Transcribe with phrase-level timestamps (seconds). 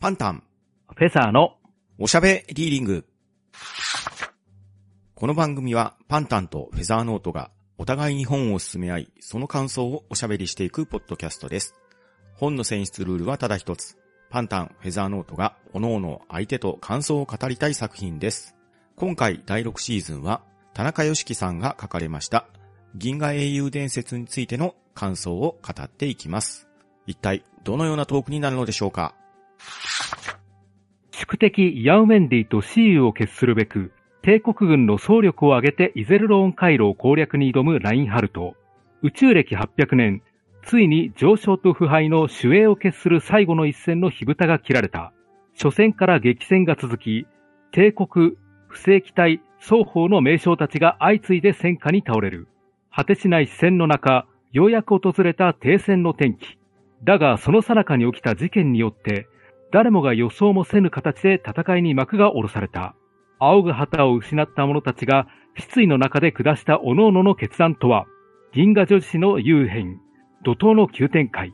[0.00, 0.42] パンタン、
[0.96, 1.58] フェザーの
[1.98, 3.04] おしゃべリーディング。
[5.14, 11.74] この番組はパンタンとフェザーノートがお互いに本を進め合い、その感想をおしゃべりしていくポッドキャストです。
[12.32, 13.98] 本の選出ルールはただ一つ。
[14.30, 18.56] パンタン、フェザーノートが各々相手と感想を語りたい作品です。
[18.96, 20.40] 今回第6シーズンは
[20.72, 22.46] 田中良樹さんが書かれました
[22.94, 26.68] 銀河英雄伝説についての感想を語っていきます。
[27.06, 29.14] 一体どのようなトークになるのでしょうか？
[31.10, 33.92] 宿敵ヤウメンディとシーユを決するべく、
[34.22, 38.54] 帝国軍の総力を挙げてイゼルローン回廊攻略に挑むラインハルト。
[39.02, 40.22] 宇宙歴800年、
[40.62, 45.12] ついに上昇と腐敗の主栄を決する最後の一戦の火蓋が切られた。
[45.54, 47.26] 初戦から激戦が続き、
[47.72, 48.32] 帝国、
[48.68, 52.48] 不正機体、双方の名将たちが相次いで戦火に倒れる。
[52.94, 56.58] 果てしない視線の中、ようやく訪れた停戦の転機。
[57.04, 59.28] だが、その最中に起きた事件によって、
[59.72, 62.94] 誰もが予想もせぬ形で戦いに幕が下ろされた。
[63.38, 68.06] 仰ぐ旗を失った者たちが失意の中で下した各々の決断とは、
[68.52, 70.00] 銀河女子の幽変、
[70.44, 71.52] 怒涛の急展開。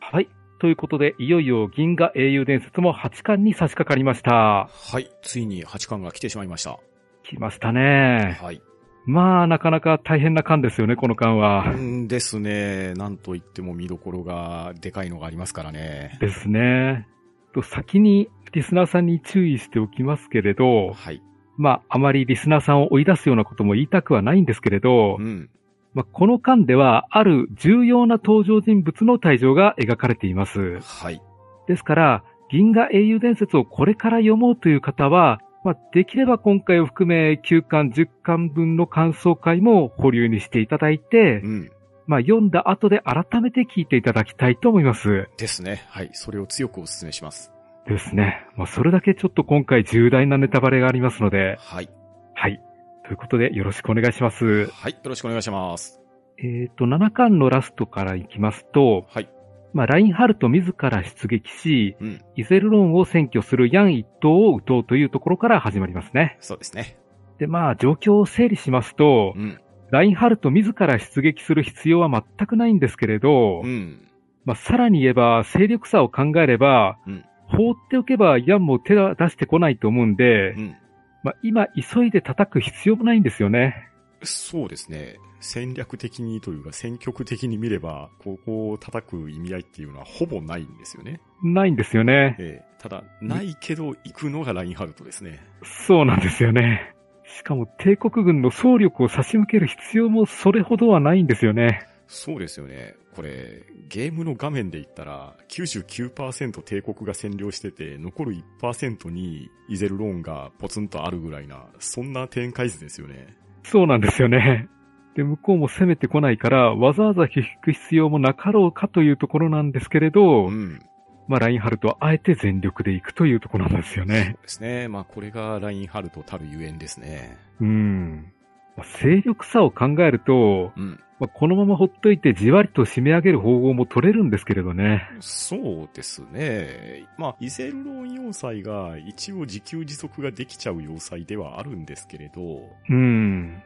[0.00, 0.28] はい。
[0.60, 4.68] ということで、いよいよ銀河英雄伝説も8巻に差し掛かりました。
[4.70, 6.78] はい、ついに8巻が来てしまいました。
[7.22, 8.38] 来ましたね。
[8.40, 8.62] はい。
[9.06, 11.72] まあ、なかなか大変な巻ですよね、この巻は。
[11.72, 12.94] んですね。
[12.94, 16.16] なんといっても見どころがでかいのがありますからね。
[16.20, 17.06] ですね。
[17.52, 21.22] と先にリスナーさんに注意しておきますけれど、はい。
[21.56, 25.50] まあ、あまりリスナーさんを追い出すようなことも言いたくはないんですけれどう、ん。
[25.92, 30.80] まあ、この巻ではある重要な登場人物の退場が描かれています。
[30.80, 31.22] はい。
[31.68, 41.70] ですから、銀河英雄伝説をこれから読もうという方は、まあ、できれば今回を含め9巻、10巻分の感想会も保留にしていただいてう、ん。
[42.06, 45.28] まあ、読んだ後で改めて聞いていただきたいと思います。
[45.38, 45.82] ですね。
[45.88, 46.10] はい。
[46.12, 47.50] それを強くお勧めします。
[47.86, 48.46] ですね。
[48.56, 51.88] まあ、それだけちょっと今回重大なネタバレがありますので、はい。
[52.34, 52.60] はい。
[53.06, 54.66] ということでよろしくお願いします。
[54.66, 54.92] はい。
[54.92, 56.02] よろしくお願いします。
[56.38, 59.28] えっ、と、7巻のラストからいきますと、はい。
[59.74, 62.20] まあ、ラインハルト自ら出撃し、うん。
[62.36, 66.38] イゼルロンを占拠するヤン一党を撃とうというところから始まりますね。
[66.40, 66.96] そうですね。
[67.38, 69.60] で、まあ、状況を整理しますとう、ん。
[69.90, 74.00] ラインハルト自ら出撃する必要は全くないんですけれど、うん。
[74.44, 80.76] まあ、さらに言えば、勢力差を考えれば、うん放っておけばヤンも手が出してこないと思うんで、うん。
[81.22, 83.88] まあ、今急いで叩く必要もないんですよね。
[84.24, 85.18] そうですね。
[85.40, 91.20] 戦略的にというか戦局的に見れば、ここを叩く意味合いっていうのはほぼないんですよね。
[91.42, 92.36] ないんですよね。
[92.38, 95.40] ええただ、ないけど行くのがラインハルトですね。
[95.62, 96.94] そうなんですよね。
[97.24, 101.86] しかも帝国軍の総力を差し向ける必要もそれほどはないんですよね。
[102.06, 102.94] そうですよね。
[103.14, 113.28] これ、ゲームの画面で言ったら、99%帝国が占領してて、残る1%にイゼルローンがポツンとあるぐらいな、そんな展開図ですよね。
[113.64, 114.68] そうなんですよね。
[115.16, 120.80] で、向こうも攻めてこないから、わざわざ引く必要もなかろうかというところなんですけれど、うん。
[121.26, 124.36] まあ、ラインハルトはあえて全力で行くというところなんですよそうね。
[124.42, 124.88] ですね。
[124.88, 127.38] まあ、これがラインハルトたるゆえんですね。
[127.60, 128.32] うん。
[128.76, 131.00] まあ勢力差を考えると、うん。
[131.20, 135.08] まあ、このままほっといてじわりと締め上げる方法も取れるんですけれどね。
[135.20, 137.06] そうですね。
[137.16, 143.62] まあ、イゼルローン要塞が一応自給自足ができちゃう要塞ではあるんですけれど、うん。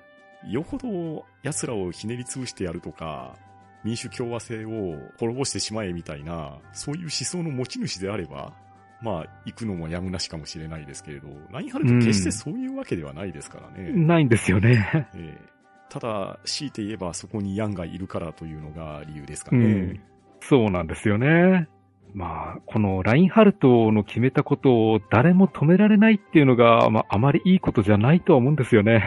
[0.47, 3.35] よほど奴らをひねり潰してやるとか、
[3.83, 8.53] 民主共和制を滅ぼしてしまえみたいな、そういう思想の持ち主であれば、
[9.01, 13.93] まあ、行くのもやむなしかもしれないですけれど、ラインハルト決してそういうわけではないですからね。
[13.93, 15.09] ないんですよね。
[15.15, 15.58] ええ
[15.91, 19.65] ただ、強いて言えばそこにヤンがいるからというのが理由ですかね。
[19.65, 20.01] うん。
[20.41, 21.69] そうなんですよね。
[22.15, 29.05] まあ、このラインハルトの決めたことを誰も止められないっていうのが、まあ、あまりいいことじゃないとは思うんですよね。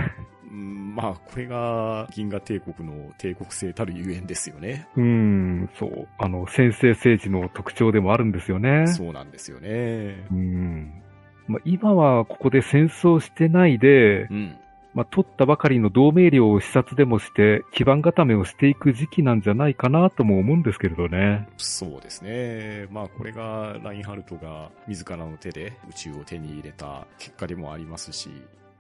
[0.51, 4.87] うんまあ、これが銀河帝国の帝国性たるゆえんですよね。
[4.97, 6.07] うん、そう。
[6.19, 8.87] あの、先制政治の特徴でもあるんですよね。
[8.87, 10.27] そうなんですよね。
[10.31, 11.01] うん。
[11.47, 14.57] まあ、今はここで戦争してないで、うん。
[14.93, 21.47] まあ、取ったばかりの同盟領を視察でもして、基盤固めをしていく時期なんじゃないかなとも思うんですけれどね。
[21.57, 22.87] そうですね。
[22.91, 28.29] まあこれがラインハルトが自らの手で宇宙を手に入れた結果でもありますし、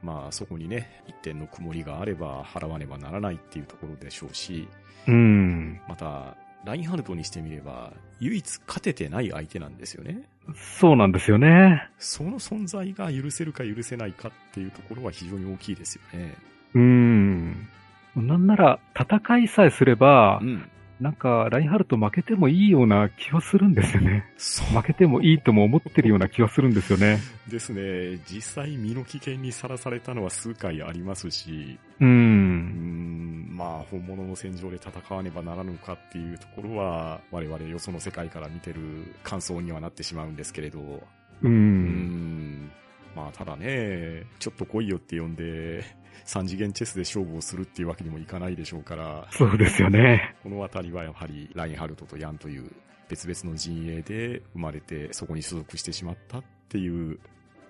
[0.03, 4.67] まあそこにね、一点の曇りがあれば払わねばならないっていうところでしょうし、
[5.07, 5.79] うん。
[5.87, 6.35] また、
[6.65, 10.23] ラインハルトにしてみれば、唯一勝ててない相手なんですよね。
[10.55, 11.89] そうなんですよね。
[11.97, 16.35] その存在が許せるか許せないかっていうところは非常に大きいですよね。
[16.73, 17.67] うん。
[18.15, 20.69] なんなら、戦いさえすればう、ん。
[21.01, 24.23] なんか、ラインハルト負けてもいいような気はするんですよね。
[24.37, 27.17] そう負けてもいいとも思ってるような気はするんですよね。
[27.47, 28.21] ですね。
[28.31, 32.05] 実際身の危険にさらされたのは数回ありますし、う。
[32.05, 38.79] うんん、まあ本物の戦場で戦わねばならぬかっていうところは、我々よその世界から見てる
[39.23, 41.01] 感想にはなってしまうんですけれど、う。
[41.41, 42.71] うんん、
[43.15, 45.83] まあただね、ちょっと来いよって呼んで、
[46.31, 50.33] 三次元チェスで勝負をするっていうわけにもいかないでしょうから、そうですよね。
[50.43, 52.71] このあたりはやはりラインハルトとヤンという
[53.09, 57.19] 別々の陣営で生まれてそこに所属してしまったっていう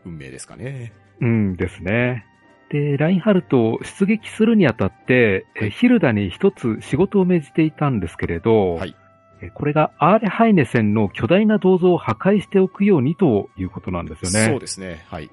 [0.05, 0.93] 運命ですかね。
[1.21, 2.23] うんですね。
[2.69, 8.95] で、ラインハルトを出撃するにあたって、えヒルダに一つ仕事を命じていたんですけれど、はい。
[9.41, 14.51] えこれがアーレハイネ線の巨大な銅像を破壊しておくようにということなんですよね。
[14.51, 15.03] そうですね。
[15.07, 15.31] はい。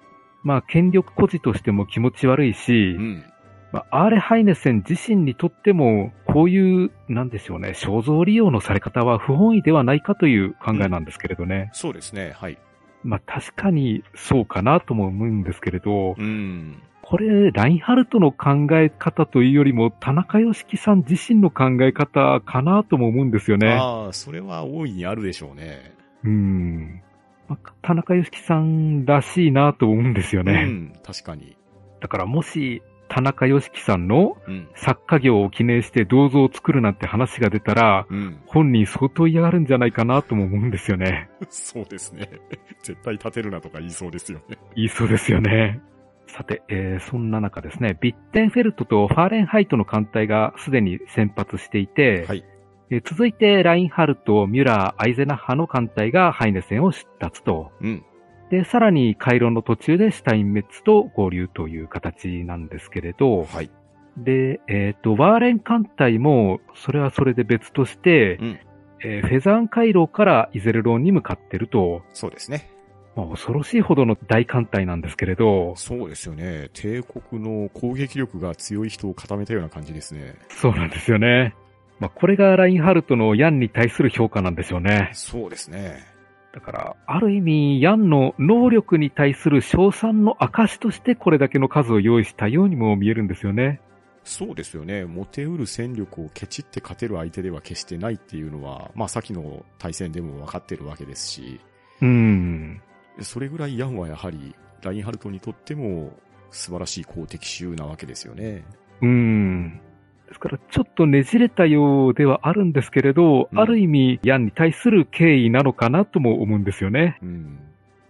[0.49, 3.25] まあ、権力孤児としても気持ち悪いし、うん。
[3.71, 11.69] まあ、アーレハイネセン自身にとっても、こういう、なんでしょうね、肖像利用のされ方は不本意ではないかという考えなんですけれどね。
[11.75, 12.33] そうですね。
[12.35, 12.57] はい。
[13.05, 16.81] まあ、確かにそうかなとも思うんですけれど、うん。
[17.03, 23.77] これ、ラインハルトの考え方というよりも、田中良樹さん自身の考え方かなとも思うんですよね。
[23.79, 25.93] ああ、それは大いにあるでしょうね。
[26.25, 27.03] うん。
[27.49, 30.65] まあ田中良樹さんらしいなと思うんですよね。
[30.67, 30.93] うん。
[31.05, 31.57] 確かに。
[32.01, 34.69] だからもし、田中良樹さんのうん。
[34.77, 38.41] 作家業を記念して銅像を作るなんて話が出たら、うん。
[38.47, 41.31] 本人相当嫌がるんじゃないかなとも思うんですよね。
[41.49, 42.29] そうですね。
[42.83, 44.59] 絶対立てるなとか言いそうですよね。
[44.77, 45.81] 言いそうですよね。
[46.27, 52.45] さて、えーそんな中ですね、ビッテンフェルトとファーレンハイトの艦隊がすでに先発していて、はい。
[52.91, 57.71] えー続いてラインハルト、ミュラー、アイゼナッハの艦隊がハイネセンを出立と。
[57.81, 58.05] うん。
[58.51, 63.71] で、さらに回廊の途中でシュタインメッツと合流という形なんですけれど、はい。
[64.17, 68.59] で、えっ、と、ワーレン艦隊も、それはそれで別として、うん
[69.05, 72.69] えーフェザーン回廊からイゼルロンに向かってると、そうですね。
[73.15, 76.71] まあ、恐ろしいほどの大艦隊なんですけれど、そうですよね。
[76.73, 80.35] 帝国の攻撃力が強い人を固めたような感じですね。
[80.49, 81.55] そうなんですよね。
[82.01, 85.11] まあ、これがラインハルトのヤンに対する評価なんでしょうね。
[85.13, 86.07] そうですね。
[86.53, 93.81] だから、ある意味、ヤンの能力に対する賞賛の証としてこれだけの数を用意したようにも見えるんですよね。
[94.25, 95.05] そうですよね。
[95.05, 101.61] 持てうる戦力をケチって勝てる相手では決してないっていうのは、まあ先の対戦でも分かってるわけですし、
[102.01, 102.81] うん。
[103.21, 106.13] それぐらいヤンはやはり、ラインハルトにとっても
[106.51, 108.65] 素晴らしい好敵手なわけですよね。
[109.01, 109.81] うん。
[110.29, 117.19] ですから、ちょっとねじれたようではあるんですけれど、うんある意味、ヤンに対する敬意なのかなとも思うんですよね。
[117.23, 117.59] うん。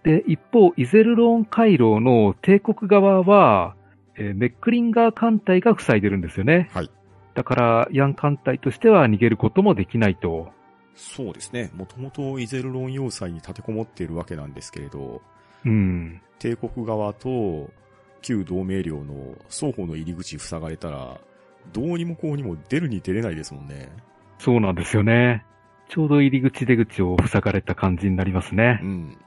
[0.03, 3.75] で、一方、イゼルローン回廊の帝国側は、
[4.15, 6.69] えーメックリンガー艦隊が塞いでるんですよね。
[6.73, 6.89] はい。
[7.35, 10.49] だから、ヤン艦隊としては逃げることもできないと。
[10.95, 11.71] そうですね。
[11.73, 15.21] もともとイゼルロン要塞に立てこもっているわけなんですけれど、
[15.65, 16.21] うん。
[16.37, 17.69] 帝国側と
[18.21, 21.17] 旧同盟領の双方の入り口塞がれたら、
[21.73, 23.89] どうにもこうにも出るに出れないですもんね。
[24.37, 25.45] そうなんですよね。
[25.89, 28.85] ちょうど入り口出口を塞がれた感じになりますねう。
[28.85, 29.17] ん。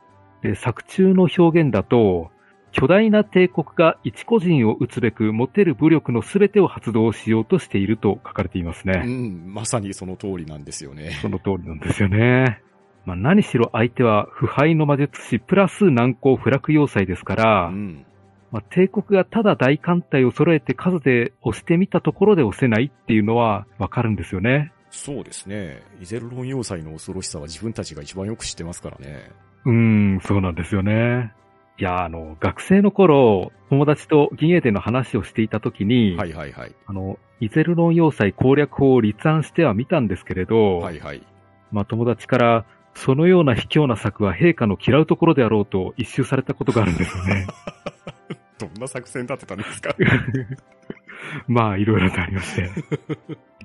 [0.42, 2.30] で、作中の表現だと、
[2.72, 9.00] 巨大な帝国が一個人を撃つべく持てる武力の全てを発動しようとしていると書かれていますうね。
[9.00, 11.18] ん、まさにその通りなんですよね。
[11.20, 12.62] その通りなんですよね。
[13.04, 18.06] まあ、何しろ相手は腐敗の魔術師プラス難攻不落要塞ですから、うん。
[18.52, 24.72] まあ、帝国がただ大艦隊を揃えて数で押してみたところで押せないっていうのはわかるんですよね。
[24.90, 25.82] そうですね。
[26.02, 29.30] イゼルロン要塞の恐ろしさは自分たちが一番よく知ってますからね。
[29.64, 31.32] うーん、そうなんですよね。
[31.78, 36.74] いや、あの、学生の頃、友達と銀英伝の話をしていたときに、はいはいはい。
[36.86, 41.26] あの、イゼルロン要塞攻略法を立案しては見たんですけれど、はいはい。
[41.70, 47.46] まあ友達から、そのような卑怯な策は陛下の嫌うところであろうと一周されたことがあるんですよね。
[48.66, 49.94] どんな作戦立てたんですか？
[51.48, 52.70] まあ、いろいろとありまして。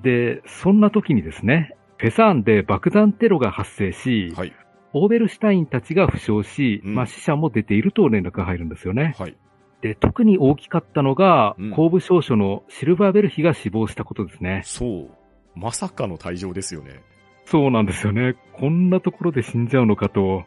[0.02, 4.52] で、そんな時にですね、フェサーンで爆弾テロが発生し、はい。
[4.94, 9.14] オーベルシュタインたちが負傷し、うんまあ死者も出ていると連絡が入るんですよね。
[9.18, 9.36] はい。
[9.82, 14.62] で、特に大きかったのが、うん後部少将のシルバーベルヒが死亡したことですね。
[14.64, 15.10] そう。
[15.54, 17.00] まさかの退場ですよね。
[17.44, 18.34] そうなんですよね。
[18.52, 20.44] こんなところで死んじゃうのかと。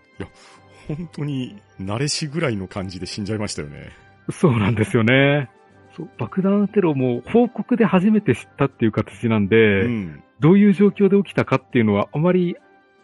[0.87, 3.89] 本当に、慣れしぐらいの感じで死んじゃいましたよね。
[4.29, 5.49] そうなんですよね。
[5.95, 10.23] そう爆弾テロも報告で初めて知ったっていう形なんで、うん。
[10.39, 12.55] どういう状況で起きたかっていうのはあまり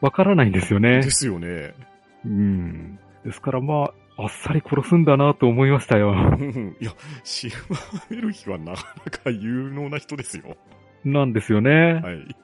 [0.02, 1.12] わからないんですよねで。
[1.12, 1.74] すよね。
[2.26, 3.00] うん。
[3.26, 6.12] ですからまあ、あっさり殺すんだなと思いましたよ。
[6.12, 6.92] う んいや、
[7.24, 10.58] シルバーベルヒはなかなか有能な人ですよ。
[11.06, 12.02] なんですよね。
[12.04, 12.36] はい。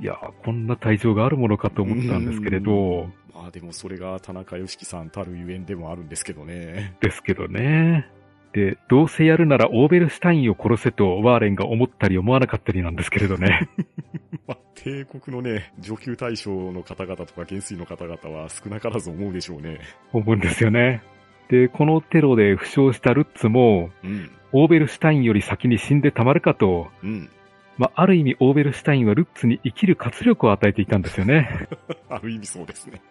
[0.00, 6.96] いやー、こんな退場があるものかと思ったんですけれど、まあでもそれが田中良樹さんたるゆえんでもあるんですけどね。
[7.00, 8.08] ですけどね。
[8.52, 13.68] で、どうせやるならオーベルシュタインを殺せとワーレンが思ったり思わなかったりなんですけれどね。
[14.46, 19.80] まあ、帝国のね、上級大将の方々とか元帥の方々は少なからず思うでしょうね。
[20.12, 21.02] 思うんですよね。
[21.48, 24.30] で、このテロで負傷したルッツも、うん。
[24.52, 27.28] オーベルシュタインより先に死んでたまるかと、うん。
[27.76, 31.68] まあ、ある意味オーベルシュタインはルッツに生きる活力を与えていたんですよね。
[32.08, 33.02] ある意味そうですね。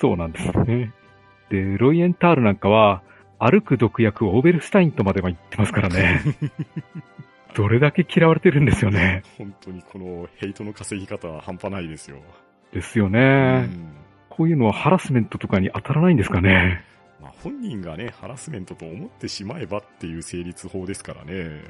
[0.00, 0.92] そうなんですよね。
[1.50, 3.02] で、ロイエンタールなんかは、
[3.38, 6.20] 歩く毒薬オーベルシュタインとまでは言ってますからね。
[7.54, 9.22] どれだけ嫌われてるんですよね。
[9.36, 12.18] 本当にこのヘイトの稼ぎ方は半端ないですよ。
[12.72, 13.62] ですようね。
[13.62, 13.92] ん。
[14.28, 16.82] こういうのはハラスメントとかに当たらないんですかね。
[17.20, 21.60] まあ、本人がね、ハラスメントと思ってしまえばっていう成立法ですからね。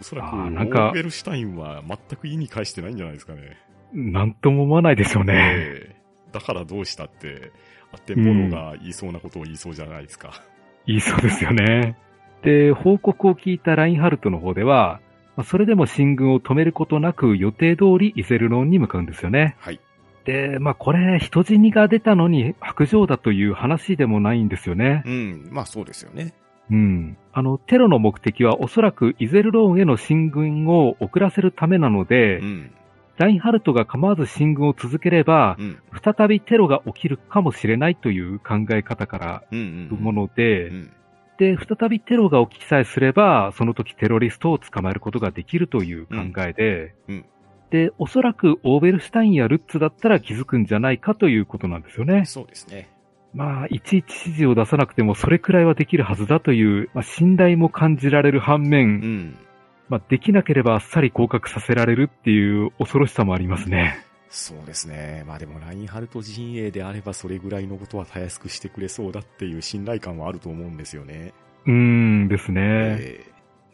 [0.00, 3.58] おそらく、あオーベルシュタインは全く意に介してないんじゃないですかね。
[3.92, 5.97] なんとも思わないですよね。
[6.28, 7.52] ええだからどうしたって、
[7.92, 10.42] あってんぼろが言いそうなことを言いそうじゃないですか。
[10.86, 11.96] 言いそうですよね。
[12.42, 15.00] で、報告を聞いたラインハルトの方では、
[15.36, 19.56] まあそれでも進軍を止めることなく予定通りイゼルロンに向かうんですよね。
[19.58, 19.80] はい。
[20.24, 25.02] で、まあこれ人死にが出たのに白状だという話でもないんですよね。
[25.06, 26.34] うん、まあそうですよね。
[26.70, 27.16] うん。
[27.32, 32.72] あの、テロの目的はおそらくイゼルローンへの進軍を遅らせるためなので、うん、
[33.18, 40.92] ラインハルトが構わず進軍を続ければ、うん、再びテロが起きるかもしれないという考え方からもので、うん、
[41.38, 47.24] で、再びテロが起きさえすれば、その時テロリストを捕まえることができるという考えで、うんうん
[47.70, 52.24] で、おそらくオーベルシュタインやルッツだったら気づくんじゃないかということなんですよね。
[52.24, 52.88] そうですね。
[53.34, 59.38] まあ、いちいち指示を出さなくてもそれくらいはできるはずだという、まあ、信頼も感じられる反面、うん。
[59.88, 64.04] まあ、できなければあっさり降格させられるっていう恐ろしさもありますね。
[64.30, 65.24] そうですね。
[65.26, 71.32] まあでもラインハルト陣営であればそれぐらいのことはたやすくしてくれそうだっていう信頼感はあると思うんですよね。
[71.66, 72.60] うーんですね。
[72.62, 73.24] え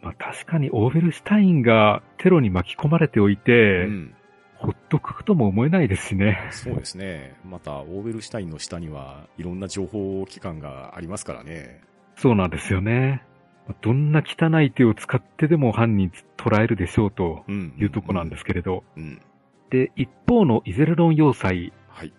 [0.02, 4.14] まあ、確かにオーベルシュタインがテロに巻き込まれておいえて、うん。
[4.56, 6.46] ほっとくとも思えないですしね。
[6.50, 7.36] そうですね。
[7.44, 11.80] また、オーベルシュタインの下にはいろんな情報機関がありますからね。
[12.16, 13.22] そうなんですよね。
[13.82, 17.74] どんな汚い手を使ってでも犯人捉えるでしょうとうん。
[17.78, 18.84] いうとこなんですけれど。
[18.96, 19.20] うん。
[19.70, 22.12] で、一方のイゼルロン要塞、はい。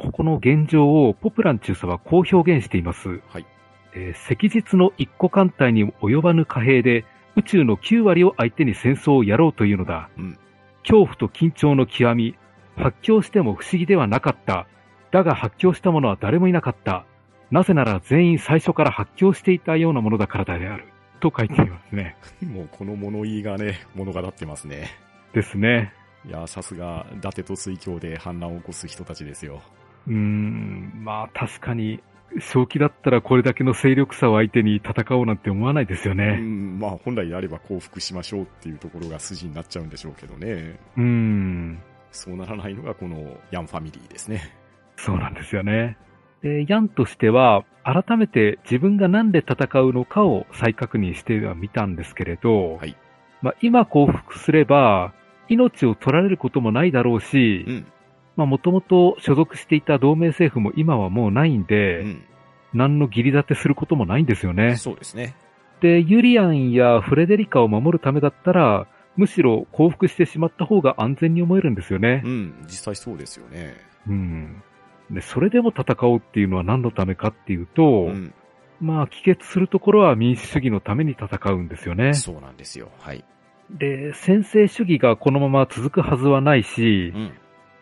[0.00, 3.20] ここの現状をポプラン中佐はこう表現しています。
[3.28, 3.46] はい。
[3.94, 7.04] えー赤日の一個艦隊に及ばぬ貨幣で
[7.36, 10.10] 宇宙の9割を相手に戦争をやろうというのだ。
[10.18, 10.38] うん。
[10.82, 12.36] 恐怖と緊張の極み。
[12.76, 14.66] 発狂しても不思議ではなかった。
[15.12, 17.04] だが発狂した者は誰もいなかった。
[17.52, 20.86] なぜなら全員最初から発狂していたようなものだからである。
[21.20, 22.16] と書いていますね。
[22.42, 24.88] もうこの物言いがね、物語ってますね。
[25.34, 25.92] ですね。
[26.26, 29.60] いや、さすが、伊達と水郷で反乱を起こす人たちですよ。
[30.08, 32.02] うーん、まあ確かに、
[32.40, 36.38] 正気だったらこれだけの勢力差を相手に戦おうなんて思わないですようね。
[36.38, 40.78] ん、まあ本来であれば降伏しましょうっていうところが筋になっちゃうんでしょうけどね。
[40.96, 41.78] うーん、
[42.10, 44.40] そうならないのがこのヤンファミリーですね。
[44.96, 45.98] そうなんですよね。
[46.42, 52.96] で、ヤンとしては、改めて自分が何で戦うのかを再確認してはみたんですけれど、はい
[53.42, 55.12] まあ、今降伏すれば、
[55.48, 57.86] 命を取られることもないだろうし、うん、
[58.36, 62.24] まあ、もともと所属していた同盟政府も今はもうないんうで、ん。
[62.72, 64.76] 何の義理立てすることもないんですよね。
[64.76, 65.34] そうですね。
[65.80, 72.28] で、ユリアンやフレデリカを守るためだったら、むしろ降伏してしまった方が安全に思えるんですよねう。
[72.28, 73.76] ん、実際そうですよね。
[74.08, 74.62] うん。
[75.12, 78.34] で、それでも戦おうっていうのは何のためかっていうと、うん、
[78.80, 82.14] まあ、帰結するところは民主主義のために戦うんですよね。
[82.14, 82.88] そうなんですよ。
[82.98, 83.24] はい。
[83.70, 87.32] で、先制主義がこのまま続くはずはないしう、ん、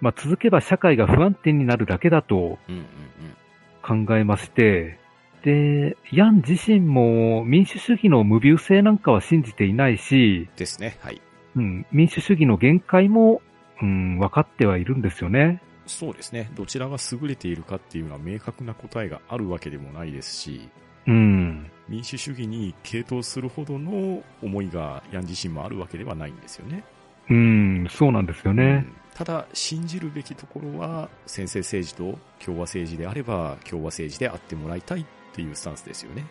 [0.00, 4.98] まあ、続けば社会が不安定になるだけだとうん、うん、考えまして、
[5.42, 10.56] で、ヤン自身も民主主義の無病性なんかは信じていないし、うん。
[10.56, 10.98] ですね。
[11.00, 11.20] はい。
[11.56, 13.40] うん、民主主義の限界も、
[13.80, 15.62] うん、分かってはいるんですよね。
[15.90, 16.50] そうですね。
[16.54, 20.68] どちらが優れているかっていうのは明確な答えがあるわけでもないですし、
[21.06, 21.70] うん。
[21.88, 26.84] 民主主義に傾倒するほどの思いがヤン自身もあるわけではないんですよね。
[27.28, 28.64] うん、そうなんですよね。
[28.64, 35.04] うんただ、信じるべきところは、先制政治と共和政治であれば、共和政治であってもらいたいっ
[35.34, 36.24] ていうスタンスですよね。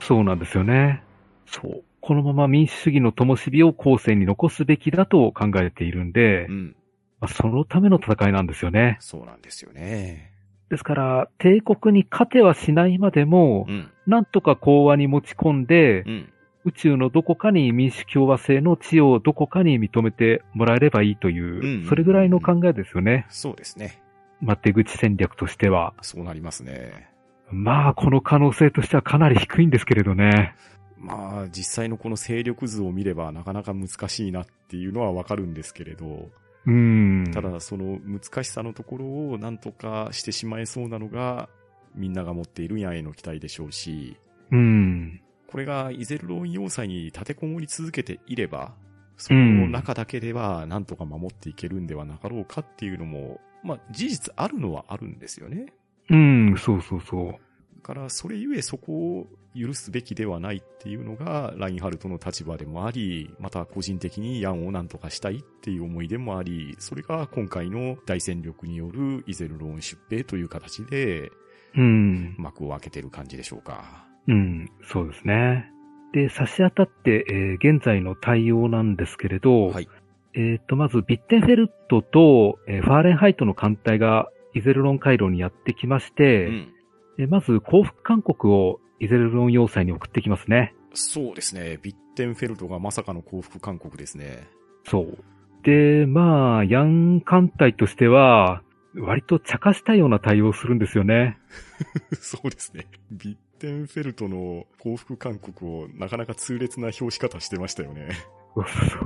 [0.00, 1.02] そうなんですよね。
[1.46, 1.84] そう。
[2.00, 6.76] このまま民主主義の灯火を後世に残すべきだと考えているんで、うん。
[7.24, 8.98] まあ、そのための戦いなんですよね。
[9.00, 10.30] そうなんですよね。
[10.68, 13.90] ですから、帝国に勝てはしないまでもう、ん。
[14.06, 16.32] なんとか講和に持ち込んでう、ん。
[16.66, 23.26] 宇宙のどこかに民主共和制の地をどこかに認めてもらえればいいという、うんうんそれぐらいの考えですよね。
[23.30, 24.02] そうですね。
[24.40, 25.94] まあ、出口戦略としては。
[26.02, 27.08] そうなりますね。
[27.50, 30.54] まあ、この可能性としてはかなり低いんですけれどね。
[30.98, 36.30] まあ、実際のこの勢力図を見ればなかなか難しいなっていうのはわかるんですけれど、
[36.66, 37.30] うん。
[37.32, 41.48] ただその難しさのところをなんとかしてしまえそうなのが、
[41.94, 44.16] みんなが持っているヤンへの期待でしょうし、
[44.50, 45.20] うん。
[45.46, 48.74] これがイゼルローン要塞に立てこもり続けていれば、
[49.16, 55.66] その中だけではなんとか守っていけるんではなかろうかっていうのも、まあ事実あるのはあるんですよね。
[56.10, 57.36] うん、そうそうそう。
[57.84, 71.30] だからそれゆえそこを許すべきではないっていうのがラインハルトの立場でもあり、また個人的にヤンをなんとかしたいっていう思いでもあり、それが今回の大戦力によるイゼルローン出兵という形で
[71.76, 72.34] うん。
[72.38, 74.06] 幕を開けてる感じでしょうか。
[74.28, 75.70] うん、そうですね。
[76.14, 79.88] で、差し当たって、えー現在の対応なんですけれど、はい。
[80.34, 86.73] えっ、と、まず、ビッテンフェルトと、えーファーレンハイトの艦隊がイゼルロン回廊にやってきまして、うん。
[87.18, 90.74] えーまず、降伏勧告をイゼルロン要塞に送ってきますね。
[90.94, 91.78] そうですね。
[91.82, 94.48] ビッテンフェルトがまさかの降伏勧告ですね。
[94.84, 95.18] そう。
[95.64, 98.62] で、まあ、ヤン艦隊としては、
[98.96, 101.38] 割と茶化したような対応をするんですよね。
[102.14, 102.86] そうですね。
[103.10, 108.08] ビッテンフェルトの降伏勧告をなかなか痛烈な表し方してましたよね。
[108.54, 108.98] そうそうそ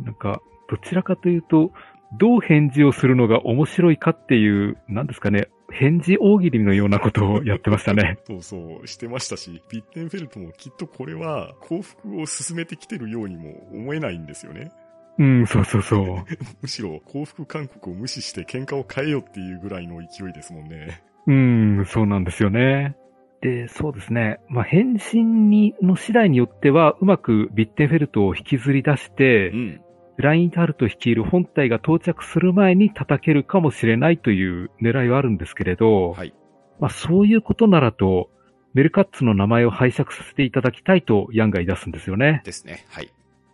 [0.00, 0.04] う。
[0.04, 0.40] なんか、
[0.70, 1.72] どちらかというと、
[2.12, 8.18] どう返事をするのが面白いかっていう、なんですかね、返事大喜利のようなことをやってましたね。
[8.24, 14.70] そうそう、してましたし、ビッテンフェルトもきっとこれは降伏を進めてきてるようにも思えないんですよね。
[15.18, 16.24] うん、そうそうそう。
[16.62, 21.02] むしろ降伏勧告を無視して喧嘩を変えよっていうぐらいの勢いですもんね。
[21.26, 22.96] うん、そうなんですよね。
[23.40, 24.40] で、そうですね。
[24.48, 29.80] まあ、返信に、の次第によっては、うまくビッテンフェルトを引きずり出して、ん。
[30.18, 36.34] ラインハルト率いる本体が到着する前に叩けるかもしれないという狙いはあるんですけれど、はい。
[36.80, 38.28] まあ、そういうことならと、
[38.74, 42.42] メルカッツの名前を拝借させていただきたいとヤンが言い出すんですよね。
[42.44, 42.84] ですね。
[42.90, 43.04] はい。
[43.04, 43.08] い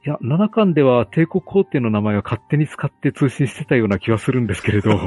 [0.08, 4.98] や、7巻では帝国皇帝の名前を勝手に使って通信してたような気はするんですけれど、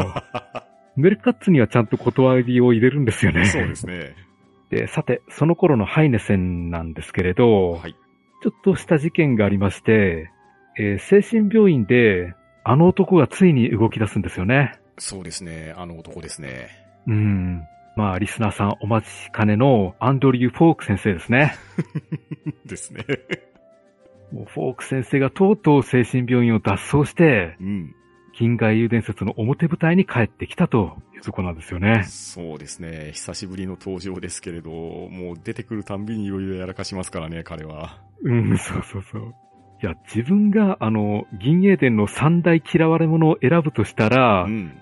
[0.95, 3.45] メルカッツにはちゃんと断りを入れるんですよね。
[3.45, 4.15] そうですね。
[4.69, 7.95] で、さて、その頃のハイネセンなんですけれど、はい。
[8.43, 10.32] ちょっとした事件がありまして、
[10.77, 14.79] えー精神病院で、あの男がついに動き出すんですよね。
[14.97, 15.73] そうですね。
[15.77, 16.69] あの男ですね。
[17.07, 17.63] うん。
[17.95, 21.55] まあ、リスナーさんお待ちかねのアンドリュー・フォーク先生ですね。
[22.65, 23.05] ですね。
[24.31, 27.95] もうフォーク先生がとうとう精神病院を脱走して、うん。
[28.37, 32.03] 銀河英雄伝説の表舞台に帰ってきたというところなんですよね。
[32.03, 33.09] そうですね。
[33.13, 37.97] 久しぶりの登場ですけれど、もう出てくるたんびにいろいろやらかしますからね、彼は。
[38.21, 39.33] うん、そうそうそう。
[39.81, 44.77] いや、自分が、あの、銀英伝の三大嫌われ者を選ぶとしたら、うん。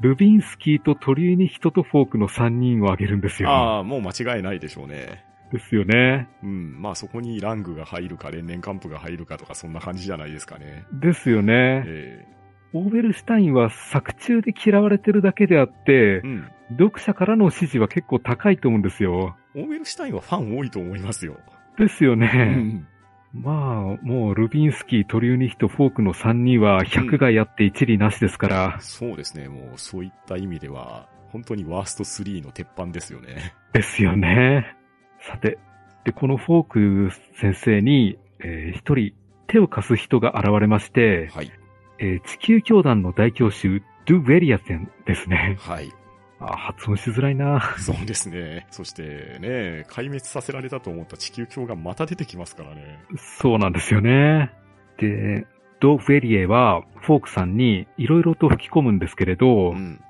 [0.00, 3.50] ルビンスキーとトリューニヒトとフォークの三人を挙げるんですよ。
[3.50, 5.24] ああ、もう間違いないでしょうね。
[5.52, 6.28] ですよね。
[6.42, 6.80] うん。
[6.80, 10.84] まあそこにラングが入るか、連年カンプが入るかとか、そんな感じじゃないですかね。
[10.92, 11.82] ですよね。
[11.86, 12.26] え
[12.74, 16.48] オーベルシュタインは作中で嫌われてるだけであってえ、うん。
[16.78, 19.36] 読者からの支持は結構高いと思うんですよ。
[19.56, 21.38] オーベルシュタインはファン多いと思いますよ。
[21.78, 22.84] ですようね。
[23.32, 28.78] まあ、もうルビンスキー、トリューニヒト、フォークの3人は100がやって一理なしですから。
[28.80, 29.48] そうですね。
[29.48, 33.54] もうそういった意味では、本当にワースト3の鉄板ですよね。
[33.72, 34.74] ですよね。
[35.20, 35.58] さて、
[36.04, 37.10] で、このフォーク
[37.40, 39.14] 先生に、えー一人
[39.46, 41.52] 手を貸す人が現れまして、はい。
[41.98, 45.56] えー地球教団の大教主、ドゥ・ウェリアセンですね。
[45.60, 45.92] はい。
[46.40, 47.74] あ発音しづらいな。
[47.78, 48.66] そうですね。
[48.70, 53.00] そしてね、壊滅させられたと思った地球鏡がまた出てきますからね。
[53.40, 54.52] そうなんですよね。
[54.98, 55.46] で、
[55.80, 60.00] ド・ウェリエは、フォークさんにいろいろと吹き込むんですけれど、うん。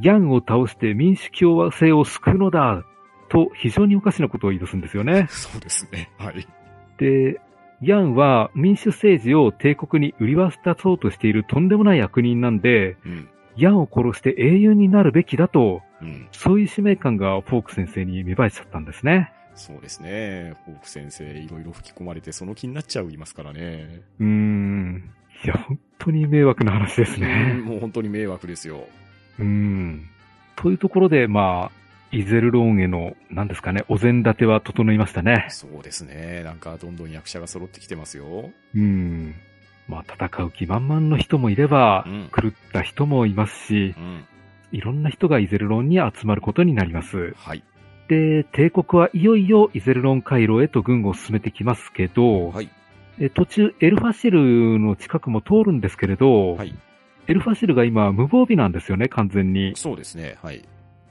[0.00, 2.84] ヤンを倒して民主共和制を救うのだ
[3.30, 5.26] と非常におかしなことを言い出すんですよね。
[5.30, 6.10] そうですね。
[6.18, 6.46] はい。
[6.98, 7.40] で、
[7.80, 13.28] ヤンは民主政治を帝国に売り渡そうとしているとんでもない悪人なんで、うん。
[13.56, 16.28] ヤンを殺して英雄になるべきだと、うん。
[16.32, 19.32] そういう使命感がフォーク先生に芽生えちゃったんですね。
[19.54, 20.54] そうですね。
[20.66, 24.02] フォーク先生、いろいろ吹き込まれてその気になっちゃいますからね。
[24.20, 25.10] うーん。
[25.44, 27.54] いや、本当に迷惑な話ですうんね。
[27.64, 28.86] もう本当に迷惑ですよ。
[29.38, 30.08] うーん。
[30.56, 35.46] というところで、まあ、イゼルローンへの、何ですかね、お膳立ては整いましたね。
[35.48, 36.42] そうですね。
[36.44, 38.50] なんかどんどん役者が揃ってきてますよ。
[38.74, 39.34] うーん。
[39.88, 44.24] まあ、戦う気満々の人もいれば、うん狂った人もいますしう、ん。
[44.72, 47.34] いろんな人がイゼルロンに集まることになります。
[47.36, 47.62] はい。
[48.08, 52.70] で、帝国はいよいよイゼルロン回廊へと軍を進めてきますけど、はい。
[53.18, 56.74] え途中エルファシルの近くも通るんですけれど、はい。
[57.28, 59.72] エルファシルが今無防備なんですよね、完全に。
[59.74, 60.36] そうですね。
[60.42, 60.62] はい。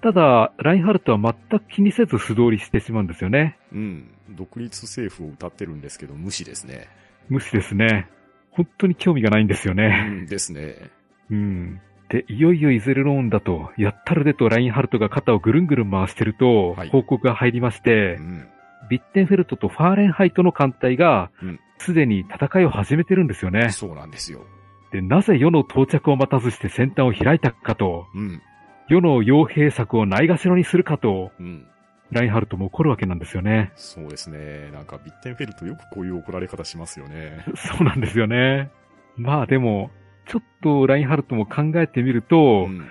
[0.02, 3.58] ただ、ラインハルトは全く気にせず素通りしてしまうんですよね。
[3.74, 4.12] うん。
[4.30, 6.88] 独立政府を歌ってるんですけど、無視ですね。
[7.28, 8.08] 無視ですね。
[8.56, 10.10] 本当に興味がないんですようね。
[10.10, 10.90] んですね。
[11.30, 11.82] うん。
[12.10, 18.48] で、いよいよイゼルローンだと、やったるでとラインハルトが肩をぐるんぐるん回してるとはい、報告が入りましてう、ん。
[18.90, 23.70] ビッテンフェルトとファーレンハイトの艦隊がうん、すでに戦いを始めてるんですよね。
[23.72, 24.46] そうなんですよ。
[24.92, 28.42] で、なぜ世の到着を待たずして先端を開いたかと、うん。
[28.88, 31.68] 世の傭兵策をないがしろにするかと、うん。
[32.12, 33.72] ラインハルトも怒るわけなんですよね。
[33.76, 34.70] そうですね。
[34.72, 37.46] なんかビッテンフェルトよくこういう怒られ方しますよね。
[37.56, 38.70] そうなんですよね。
[39.18, 39.92] まあでも、
[40.28, 42.88] ちょっとラインハルトも考えてみると、ん。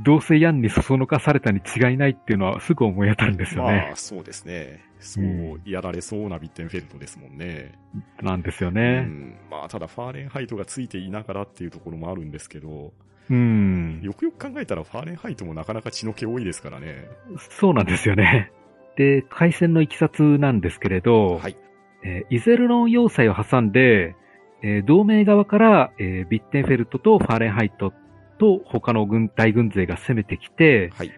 [0.00, 3.96] どうせヤンにそそのかされたに違いないっていうのはすぐ思い当たるんですよまねあ、。
[3.96, 4.84] そうですね。
[5.00, 7.76] そうやられそうなビッテンフェルトですもんね。
[8.22, 9.00] なんですようね。
[9.00, 9.36] ん。
[9.50, 12.92] まあ、ただファーレンハイトがついていながらっていうところもあるんですけど、
[13.30, 14.00] うん。
[14.02, 17.08] よくよく考えたらファーレンハイトもなかなか血の気多いですからね。
[17.38, 18.52] そうなんですよね。
[18.96, 21.56] で、海戦のいきさつなんですけれど、はい。
[22.04, 24.14] えーイゼルロン要塞を挟んで、
[24.62, 27.92] えー同盟側から、えービッテンフェルトとファーレンハイト
[28.38, 31.12] と他の軍隊軍勢が攻めてきて、はい。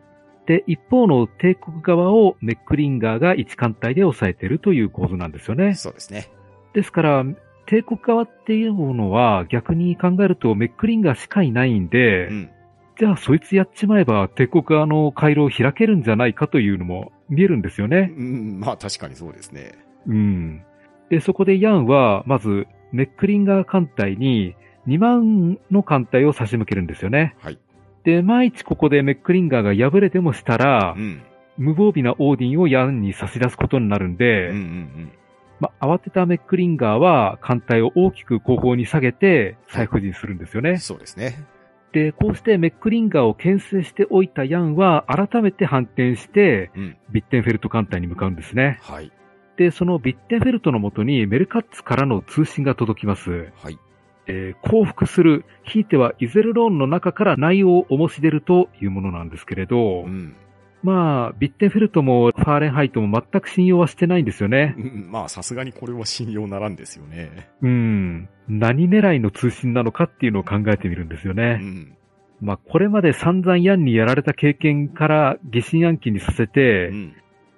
[0.46, 5.74] で、一方の帝国側をメックリンガーが一艦隊で抑えているという構図なんですよね。
[5.74, 6.28] そうですね。
[6.72, 7.24] ですから、
[7.70, 12.50] 帝国側っていうのは逆に考えるとメックリンガーしかいないんで、うん。
[12.98, 18.12] じゃあそいつやっちまえば帝国側の回廊を開けるんじゃないかというのも見えるんですよね。
[18.14, 19.78] うん、まあ確かにそうですね。
[20.08, 20.64] うん。
[21.10, 24.56] で、そこでヤンは、まず、メックリンガー艦隊に
[24.88, 27.36] 2万の艦隊を差し向けるんですよね。
[27.38, 27.58] はい。
[28.02, 31.22] で、万一ここでメックリンガーが敗れてもしたら、うん。
[31.56, 35.12] 無防備なオーディンをヤンに差し出すことになるんで、うんうん
[35.60, 40.72] ま、慌てたメックリンガーは艦隊を大きく後方に下げて再布陣するんですようん。
[40.72, 40.78] ね。
[40.78, 41.44] そうですね。
[41.92, 46.96] で、こうしてメックリンガーを牽制しておいたヤンは改めて反転してうん。
[47.10, 48.78] ビッテンフェルト艦隊に向かうんですね。
[48.82, 49.12] はい。
[49.56, 53.52] で、そのビッテンフェルトのもとにメルカッツからの通信が届きます。
[53.56, 53.78] はい。
[54.26, 60.36] えー降伏する、ひいてはイゼルローンの中から内容を重し出るというものなんですけれど、うん。
[60.82, 64.74] まあ、ビッテンフェルトもファーレンハイトも全く信用はしてないんですよね。
[64.78, 67.50] うんまあさすがにこれは信用ならんですよね。
[67.60, 68.28] うん。
[68.48, 71.54] 何狙いの通信なのかっていうのを考えてみるんですようね。
[71.54, 71.96] ん。
[72.40, 77.16] まあ、これまで散々ヤンにやられた経験から疑心暗鬼にさせて、うん。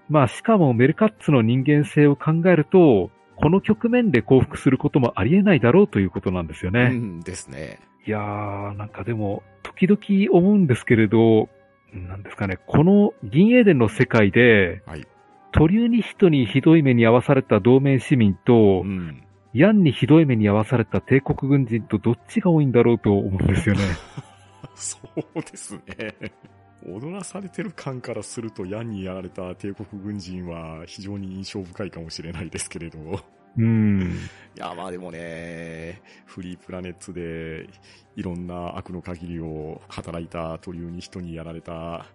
[0.09, 6.91] まあ、しかもメルカッツの人間性を考えると、この局面で降伏することもありえないだろうということなんですよね。
[6.93, 7.79] うんですね。
[8.07, 11.49] いやー、なんかでも、時々思うんですけれど、
[11.93, 15.07] なんですかね、この銀英伝の世界で、はい。
[15.53, 19.23] トリューニヒトにひどい目に遭わされた同盟市民とう、ん。
[19.53, 23.83] ヤンにひどい目に遭わされた帝国軍人とどっちが多いんだろうと思うんですよね。
[24.75, 24.99] そ
[25.35, 26.15] うですね。
[26.87, 32.99] 踊らされてる感からすると、ヤンにやられた帝国軍人は非常に印象深いかもしれないですけれど。
[33.57, 34.19] うん。
[34.55, 37.69] いや、まあでもね、フリープラネッツで
[38.17, 42.07] いろんな悪の限りを働いたというに人にやられた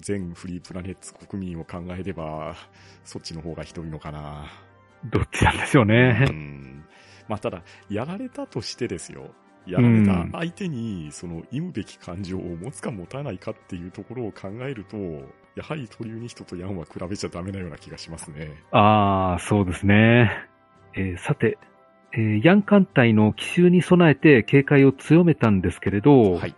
[0.00, 2.54] 全フリープラネッツ国民を考えれば、
[3.04, 4.46] そっちの方がひどいのかな。
[5.10, 6.32] どっちなんでしょうねう。
[6.32, 6.84] ん。
[7.28, 9.30] まあただ、やられたとしてですよ。
[9.66, 14.96] やられた相手に、その、忌むべき感情を持つか持たないかっていうところを考えると、
[15.56, 18.50] やはりトリューニヒトとヤンは比べちゃダメなような気がしますね。
[18.70, 20.30] あー、そうですね。
[20.96, 21.58] えーさて、
[22.12, 26.54] えーヤン艦隊の奇襲に備えて警戒を強めたんですけれど、はい。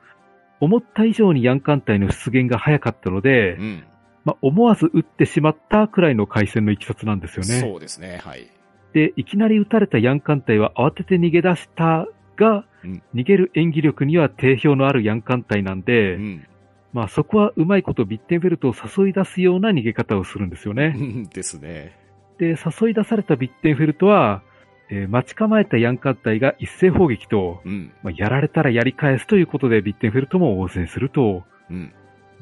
[0.60, 3.84] 思った以上にヤン艦隊の出現が早かったので、うん。
[4.24, 7.60] まあ、思わず撃ってしまったくらいの回戦の行きさつなんですよね。
[7.60, 8.50] そうですね、はい。
[8.92, 16.46] で、いきなり撃たれたヤン艦隊は慌てて逃げ出したが、うん逃げる演技力には定評のあるヤン艦隊なんで、うん。
[16.92, 20.94] まあそこはうまいことビッテンフェルトを誘い出すような逃げ方をするんですよね。
[20.96, 21.96] う んですね。
[22.38, 24.42] で、誘い出されたビッテンフェルトは、
[24.90, 27.92] えー待ち構えたヤン艦隊が一斉砲撃と、うん。
[28.02, 31.92] まあ、やられたらやり返すということでビッテンフェルトも応戦すると、うん。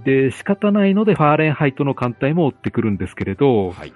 [0.05, 3.93] で、仕方ないのでファーレンハイトの艦隊も追ってくるんですけれど、はい。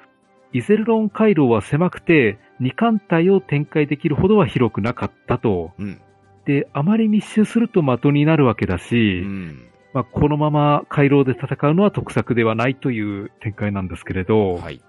[0.52, 5.72] イゼルロン回廊は狭くて、2艦隊を展開できるほどは広くなかったと。
[5.78, 6.00] うん。
[6.44, 9.68] で、あまり密集すると的になるわけだうし、ん。
[9.92, 14.80] まあ、このまま回廊で戦うのは得策ではないという展開なんですけれど、はい。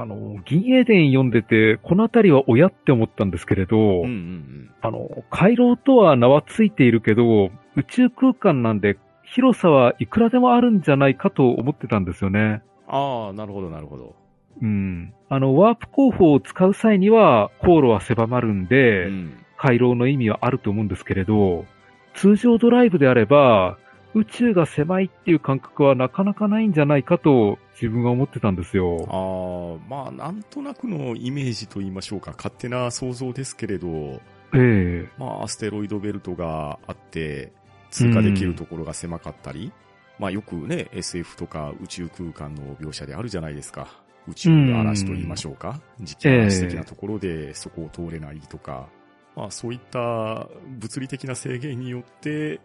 [0.00, 12.62] あの、銀英伝読んでて、このあたりは親って思ったんですけれど、うんうんあの、回廊とは名はついているけど、宇宙空間なんで広さはいくらでもあるんじゃないかと思ってたんですよね。
[12.88, 14.16] ああ、なるほど、なるほど。
[14.60, 15.12] うん。
[15.28, 19.32] あの、ワープ工法を使う際には、航路は狭まるんで、うん。
[19.56, 21.66] 回廊の意味はあると思うんですけれど、
[22.14, 23.78] 通常ドライブであれば、
[24.14, 29.06] 宇宙が狭いっていう感覚はなかなかないんじゃないかと自分は思ってたんですよ。
[29.08, 32.32] ああ、まあ、なんとなくのイメージと言いましょうか。
[32.36, 34.20] 勝手な想像ですけれど、
[34.52, 37.52] ええまあ、アステロイドベルトがあって、
[37.90, 39.72] 通過できるところが狭かったり、
[40.18, 44.02] まあ、よくね、SF とか宇宙空間の描写であるじゃないですか。
[44.28, 45.80] 宇宙の嵐と言いましょうか。
[46.00, 48.88] 時期嵐的なところでそこを通れないとか、
[49.34, 52.60] まあ、そういった物理的な制限によって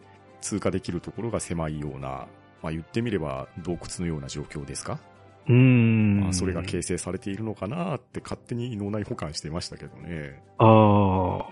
[0.45, 2.27] 通過できるところが狭いような、
[2.61, 4.99] まあ、言ってみれば洞窟のような状況ですか？
[5.47, 6.19] うーん。
[6.21, 10.41] まあ、それが形成されているのかなって勝手に脳内保管してましたけどね。
[10.59, 11.45] ああ。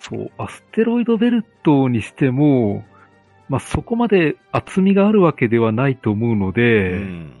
[0.00, 2.84] そう、アステロイドベルトにしても、
[3.48, 7.32] まあ、そこまで厚みがあるわけではないと思うのうで、ん。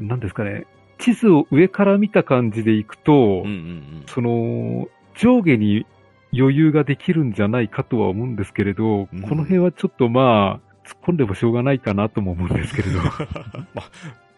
[0.00, 0.66] なんですかね、
[0.98, 4.04] 地図を上から見た感じでいくと、うんうんうん。
[4.06, 5.86] その、上下に
[6.32, 12.98] 余裕ができるんじゃないかとは思うんですけれど、うんこの辺はちょっとまあ、突っ込んでもしょうがないかなとも思うんですけれど。
[13.74, 13.90] まあ、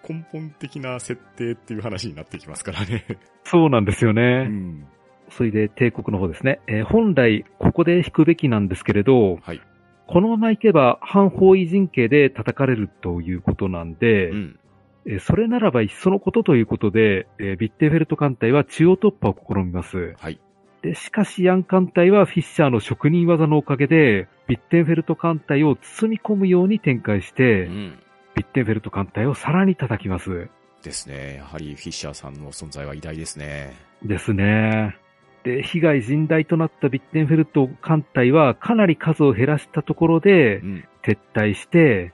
[0.08, 3.04] 根本的な設定っていう話になってきますからね。
[3.44, 4.44] そうなんですようね。
[4.44, 4.86] ん。
[5.28, 6.60] それで帝国の方ですね。
[6.66, 9.60] えー本来、ここで引くべきなんですけれど、はい。
[10.06, 14.58] このまま行けば反方位陣形で叩かれるということなんで、うん。
[15.06, 20.14] えーそれならばいっそのことということで、えービッテンフェルト艦隊は中央突破を試みます。
[20.18, 20.40] はい。
[20.82, 27.98] で、しかしヤン艦隊はフィッシャーの職人技のおかげで、ビッテンフェルト艦隊を包み込むように展開して、うん。
[28.34, 30.48] ビッテンフェルト艦隊をさらに叩きます。
[30.82, 31.36] ですね。
[31.36, 33.74] やはりフィッシャーさんの存在は偉大ですね。
[34.02, 34.96] ですね。
[35.44, 40.84] で、被害甚大となったビッテンフェルト艦隊はかなり数を減らしたところでうん。
[41.02, 42.12] 撤退して、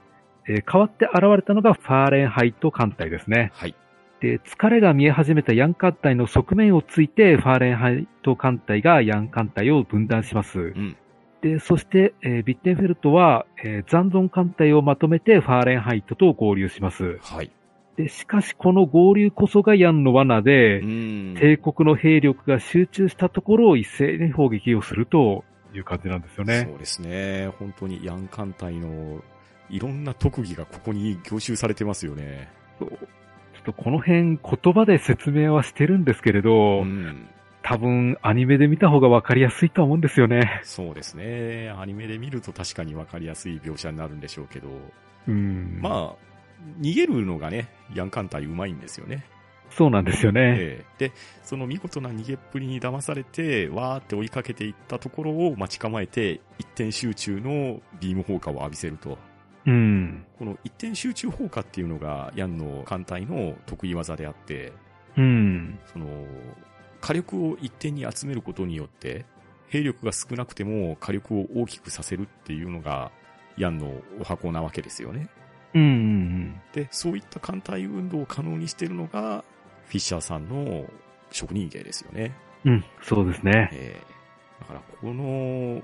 [0.48, 3.50] えー代わって現れたのがファーレンハイト艦隊ですね。
[3.54, 3.74] はい。
[4.20, 10.58] で、疲れが見え始めたヤン艦隊の側面をついて、ファーレンハイト艦隊がヤン艦隊を分断します。
[10.58, 10.96] うん。
[11.42, 17.18] で、そして、えービッテンフェルトは、えー残存艦隊をまとめてファーレンハイトと合流します。
[17.20, 17.50] はい。
[17.96, 21.34] で、しかしこの合流こそがヤンの罠で、うん。
[21.38, 26.66] 帝国の兵力が集中したところを一斉に砲撃をするという感じなんですよね。
[26.70, 27.48] そうですね。
[27.58, 29.22] 本当にヤン艦隊の
[29.68, 32.48] いろんな特技がここに凝集されてますよね。
[32.78, 32.98] そう
[33.66, 37.28] とこの辺言葉で説明はしてるんですけれど、うん。
[37.62, 40.60] 多分アニメで見た方がわかりやすいとは思うんですよね。
[40.62, 41.74] そうですね。
[41.76, 44.68] アニメで見ると確かにわかりやすい描写になるんでしょうけど、
[45.26, 45.80] うん。
[45.82, 46.14] まあ、
[46.80, 49.26] 逃げるのがね、ヤン艦隊うまいんですよね。
[49.70, 50.40] そうなんですよね。
[50.58, 59.18] ええで、その見事な逃げっぷりに騙されて、わーって追いかけていったところを待ち構えて、一点集中のビーム放火を浴びせると。
[59.66, 60.24] うん。
[60.38, 64.72] この一点集中放火っていうのが、ヤンの艦隊の得意技であって、
[65.16, 65.78] うん。
[65.92, 66.06] その、
[67.00, 69.24] 火力を一点に集めることによって、
[69.68, 73.10] 兵力が少なくても火力を大きくさせるっていうのが、
[73.56, 75.28] ヤンのお箱なわけですよね。
[75.74, 79.44] うんうんで、そういった艦隊運動を可能にしているのが、
[79.86, 80.84] フィッシャーさんの
[81.30, 82.34] 職人芸ですよね。
[82.64, 82.72] うん。
[82.72, 82.84] うん。
[83.02, 83.70] そうですね。
[83.72, 84.16] えー
[84.60, 85.82] だから、この、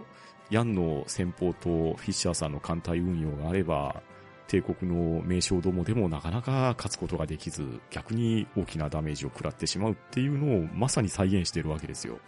[0.51, 4.03] ヤンの戦法とフィッシャーさんの艦隊運用があれば、
[4.49, 12.19] 帝国の名将どもでもなかなか勝つことができず、逆に大きなダメージを食らってしまうっていうのをまさに再現しているわけですよ。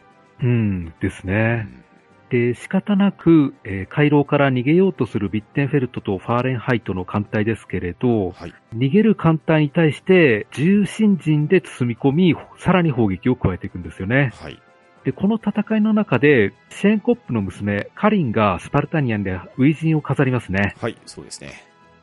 [0.42, 0.94] うん。
[1.00, 1.56] ですうね。
[1.64, 1.84] ん
[2.30, 8.54] で、仕方なく、えー回廊から逃げようとするビッテンフェルトとファーレンハイトの艦隊ですけれど、はい。
[8.74, 14.32] 逃げる艦隊に対して重心陣で包み込み、さらに砲撃を加えていくんですよね。
[14.34, 14.60] はい。
[15.04, 20.74] で、この戦いの中で、シェーンコップの娘、カリンがスパルタニアンで初陣を飾りますね。
[20.80, 21.52] はい、そうですね。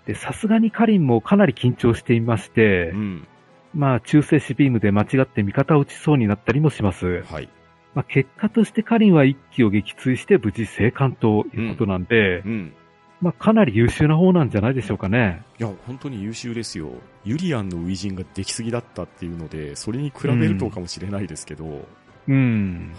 [0.06, 3.28] で、さすがにカリンもかなり緊張していましてう、ん。
[3.74, 7.24] まあ、中性子ビームで間違って味方を撃ちそうになったりもします。
[7.24, 7.50] はい。
[7.96, 12.74] まあ、結果としてカリンは一機を撃墜して無事生還ということなんで、うん。
[13.22, 15.44] まあ、かなり優秀な方なんじゃないでしょうかね。
[15.60, 16.90] いや、本当に優秀ですよ。
[17.24, 21.84] ユリアンの初陣ができすぎだったっていうので、それに比べるとかもしれないですけど、うん。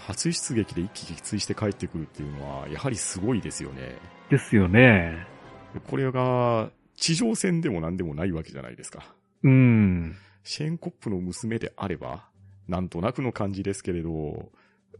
[0.07, 3.97] 初出撃で一気撃墜して帰ってくるっていうのは、やはりすごいですよね。
[4.29, 5.25] ですよね。
[5.87, 9.15] これが、地上戦でも何でもないわけじゃないですか。
[9.43, 10.15] うん。
[10.43, 12.27] シェーンコップの娘であれば、
[12.67, 14.51] なんとなくの感じですけれど、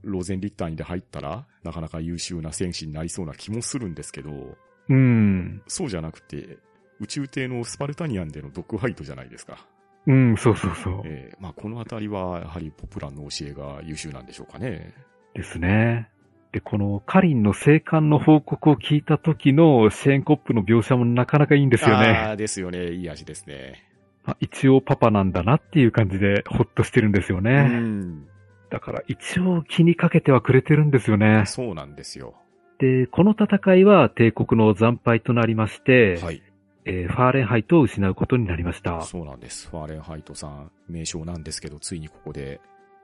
[0.02, 4.58] ローゼンリッターにで入ったら、なかなか優秀な戦士になりそうな気もするんですけど、
[4.90, 5.62] うん。
[5.68, 6.58] そうじゃなくて、
[7.00, 9.66] 宇宙艇のスパルタニアンでのドッグファイトじゃないですか。
[10.06, 11.02] うん、そうそうそう。
[11.06, 14.94] ええまあこのあたりは、やはりポプランの教えが優秀なんでしょうかね。
[15.34, 16.10] ですね。
[16.52, 22.08] で、このカリンの生還の報告を聞いた時のシェーンコップの描写もなかなかいいんですよね。
[22.08, 22.92] ああ、ですよね。
[22.92, 23.84] いい味ですね。
[24.24, 27.64] まあ一応パパなんだなっていう感じでほっとしてるんですようね。
[27.64, 28.26] ん。
[28.70, 31.44] だから一応気にかけてはくれてるんですよね。
[31.46, 32.36] そうなんですよ。
[32.80, 36.42] で、この戦いは帝国の惨敗となりまして、はい。
[36.86, 39.02] えーファーレンハイトを失うことになりました。
[39.02, 39.70] そうなんです。
[39.70, 42.60] ファーレンハイトさん、名将なんですけど、ついにここで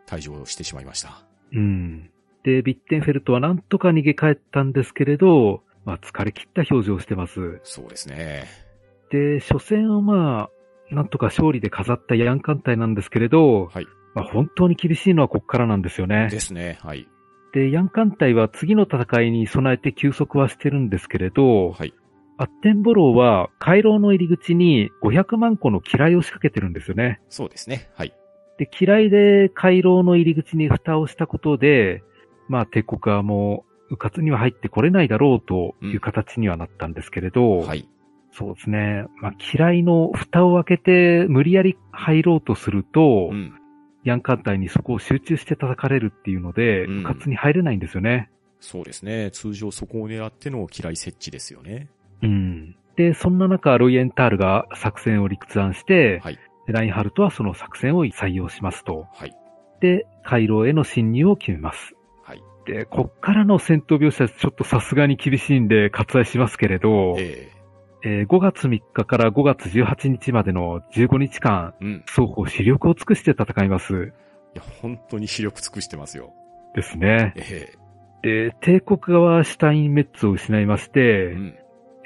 [0.07, 1.23] 退場してしまいました。
[1.53, 2.09] うん。
[2.43, 7.59] で、ビッテンフェルトはなんとか逃げ帰ったんですけれど、まあ疲れ切った表情をしてます。
[7.63, 8.45] そうですね。
[9.11, 10.49] で、初戦をま
[10.91, 13.87] あ、なんとか勝利で飾ったヤン艦隊なんですけれど、はい。
[14.13, 16.27] まあ本当に厳しいのはここからなんですよね。
[16.29, 16.79] ですね。
[16.81, 17.07] はい。
[17.53, 21.93] で、ヤン艦隊は次の戦いに備えて休息はしてるんですけれど、はい。
[22.39, 27.19] アッテンボローは回廊の入り口に500万個の機雷を仕掛けてるんですよね。
[27.27, 27.89] そうですね。
[27.95, 28.13] はい。
[28.57, 32.01] で、機雷で回廊の入り口に蓋をしたことで、
[32.47, 37.89] まあ帝国はもう、迂闊には入ってこれないだろうという形にはなったんですけれど、はい。
[38.31, 39.03] そうですね。
[39.21, 43.53] まあ、機雷の蓋を開けて無理やり入ろうとすると、うん。
[44.05, 48.29] ヤン艦隊にそこを集中して叩かれるっていうので、うん迂闊に入れないんですよね。
[48.61, 49.29] そうですね。
[49.31, 51.89] 通常そこを狙っての機雷設置ですよね。
[52.23, 52.75] うん。
[52.95, 56.39] で、そんな中、ロイエンタールが作戦を理屈案して、はい。
[56.67, 59.07] ラインハルトはその作戦を採用しますと。
[59.13, 59.35] はい。
[59.79, 61.95] で、回廊への侵入を決めます。
[62.23, 62.43] はい。
[62.65, 67.51] で、こっからの戦闘描写ちょっとさすがに厳しいんで割愛しますけれど、え
[68.01, 72.03] えー5月3日から5月18日までの15日間、えうん。
[72.05, 74.13] 双方視力を尽くして戦います。
[74.55, 76.31] いや、本当に視力尽くしてますよ。
[76.75, 77.33] ですね。
[77.35, 77.73] え
[78.21, 81.55] で、帝国側はシュタインメッツを失いましえてう、ん。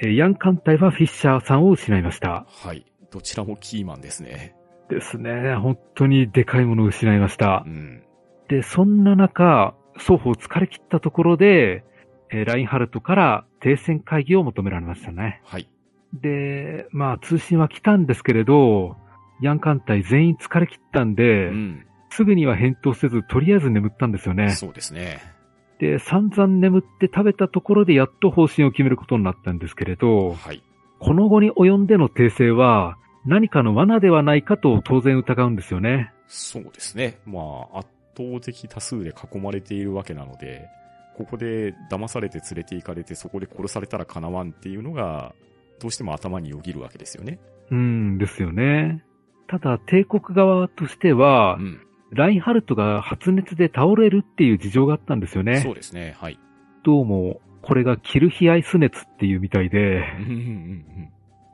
[0.00, 2.46] えーヤン艦隊はフィッシャーさんを失いました。
[2.48, 2.84] はい。
[3.10, 4.54] どちらもキーマンですね。
[4.90, 5.54] ですね。
[5.54, 7.68] 本当にでかいものを失いましたう。
[7.68, 8.02] ん。
[8.48, 11.84] で、そんな中、双方疲れ切ったところで、
[12.30, 15.40] えーラインハルトから停戦会議を求められましたね。
[15.44, 15.68] はい。
[16.12, 18.96] で、まあ通信は来たんですけれど、
[19.40, 21.86] ヤン艦隊全員疲れ切ったんで、うん。
[22.10, 24.50] すぐには返答せず、とりあえず眠ったんですよね。
[24.50, 25.33] そうですね。
[25.78, 30.62] で、散々眠って食べたところでやっと方針を決めることになったんですけれど、はい。
[31.00, 36.12] この後に及んでの訂正は何かの罠ではないかと当然疑うんですよね。
[36.28, 37.18] そうですね。
[37.26, 37.40] ま
[37.74, 40.68] あ、圧倒的多数で囲まれているわけなので、
[41.16, 45.34] ここで騙されて連れて行かれてそこで殺されたらかなわんっていうのが、
[45.80, 47.38] どうしても頭によぎるわけですよね。
[47.70, 49.04] うんですよね。
[49.46, 51.80] ただ、帝国側としてはう、ん。
[52.14, 55.60] ラインハルトが発熱で倒れるっていう事情があったんですよね。
[55.60, 56.16] そうですね。
[56.18, 56.38] はい。
[56.84, 60.04] どうも、これがキルヒアイス熱っていうみたいで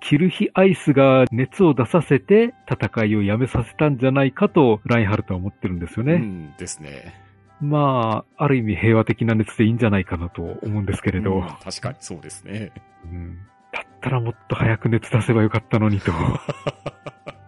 [0.00, 6.06] キルヒアイスが熱を出させて戦いをやめさせたんじゃないかとラインハルトは思ってるんですようん。
[6.08, 6.14] ね。
[6.14, 7.14] うんですね。
[7.60, 12.72] まあ、ある意味平和的な熱でいいんじゃないかなと思うんですけれど、うん確かにそうですね。
[13.04, 13.38] うん
[13.72, 16.10] だったらもっと早く熱出せばよかったのにと。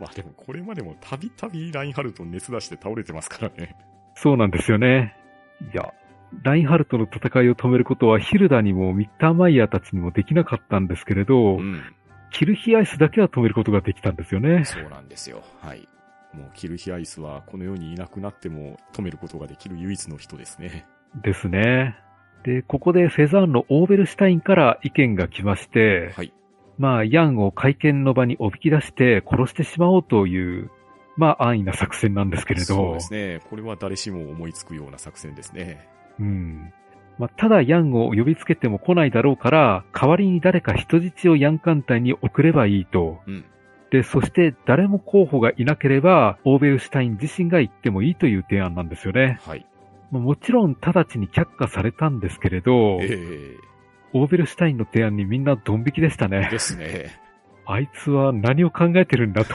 [0.00, 3.76] まあでもこれまでもたびたびラインハルト熱出して倒れてますからね。
[4.14, 5.14] そうなんですよね。
[5.72, 5.92] いや、
[6.42, 11.82] ラインハルトの戦いを止めることはヒルダにもミッターマイヤーたちにもできなかったんですけれど、うん。
[12.32, 14.64] キルヒアイスだけは止めることができたんですよね。
[14.64, 15.42] そうなんですよ。
[15.60, 15.88] はい。
[16.32, 20.86] もうキルヒアイスはこの世にいなくなっても止めることができる唯一の人ですね。
[21.22, 21.96] ですね。
[22.44, 26.32] で、ここでフェザーンのオーベルシュタインから意見が来まして、はい。
[26.80, 30.70] まあ、ヤンを会見の場におびき出して殺してしまおうという、
[31.14, 32.66] まあ、安易な作戦なんですけれど。
[32.66, 33.40] そうですね。
[33.50, 35.86] これは誰しも思いつくような作戦ですね。
[36.18, 36.72] うん。
[37.18, 43.20] まあ、ただヤンを呼びつけても来ないだろうから、代わりに誰か人質をヤン艦隊に送ればいいと。
[43.26, 43.44] うん。
[43.90, 49.38] で、そして誰も候補がいなければ、オーベルシュタイン自身が行ってもいいという提案なんですよね。
[49.42, 49.66] はい。
[50.10, 53.69] まあもちろん直ちに却下されたんですけれど、ええ
[54.12, 56.48] オーベルシュタインの提案にみんなドン引きでしたね。
[56.50, 57.10] ですね。
[57.66, 59.54] あいつは何を考えてるんだと。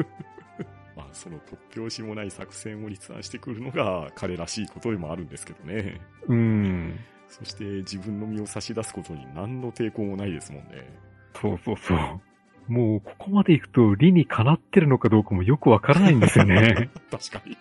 [0.96, 6.00] まあ、その突拍子もない作戦を立案してくるのが彼らしいことでもあるんですけどね。
[6.26, 6.98] うん。
[7.28, 10.98] そして自分の身を差し出すことに何の抵抗もないですもんね。
[11.34, 12.20] そうそうそう。
[12.68, 16.88] もうここまで行くと理にかなってるのかどうかもよくわからないんですよね。
[17.10, 17.56] 確かに。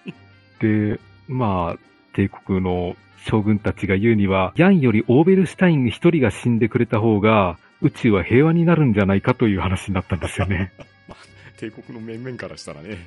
[0.60, 1.80] で、まあ、
[2.14, 10.72] 帝国の将軍たちが言うには、ヤンよりオーベルシュタイン一人が死んでくれた方が、宇宙は平和になるんじゃないかという話になったんですよね。
[11.58, 12.98] 帝国の面々からしたらね、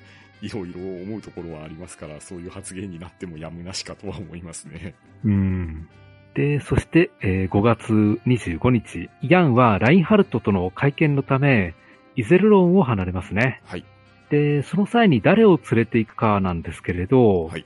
[0.43, 4.95] いろいろ思うところはありますから、そういう発言になってもやむなしかとは思いますね。
[5.25, 5.89] うん。
[6.35, 7.93] で、そして、えー5月
[8.27, 11.75] 25日、ヤンはラインハルトとの会見のため、
[12.17, 13.61] イゼルロンを離れますね。
[13.65, 13.85] はい。
[14.31, 17.65] で、その際に誰を連れて行くかなんですけれど、はい。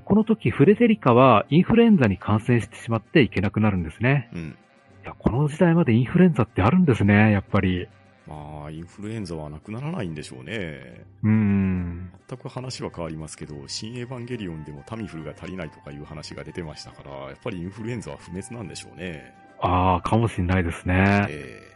[0.00, 4.30] この時フレデリカはインフルエンザに感染してしまっていけなくなるんですね。
[4.34, 4.56] うん。
[5.02, 7.88] いや、この時代までインフルエンザってあるんですね、やっぱり。
[8.26, 11.04] まあ、インフルエンザはなくならないんでしょうね。
[11.22, 12.12] うーん。
[12.28, 19.34] 全く話は変わりますけど、新エヴァンゲリオンでもタミフルが足りないとかいう話が出てましたから、やっぱりインフルエンザは不滅なんでしょうね。
[19.60, 21.26] ああ、かもしんないですね。
[21.28, 21.72] え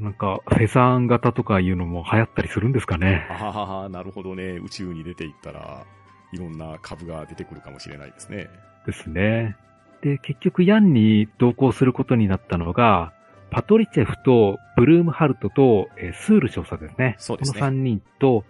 [0.00, 3.32] なんか、フェザーン型とかいうのも流行ったりするんですかねえ。
[3.32, 4.58] ああ、なるほどね。
[4.58, 5.86] 宇宙に出ていったら、
[6.32, 8.48] いろんな株が出てくるかもしれないですね。
[8.86, 9.56] ですね。
[10.02, 13.12] で、結局ヤンに同行することになったのが、
[13.50, 17.16] パトリチェフとブルームハルトと、えースール少佐ですね。
[17.18, 18.44] そうですねこの3人と、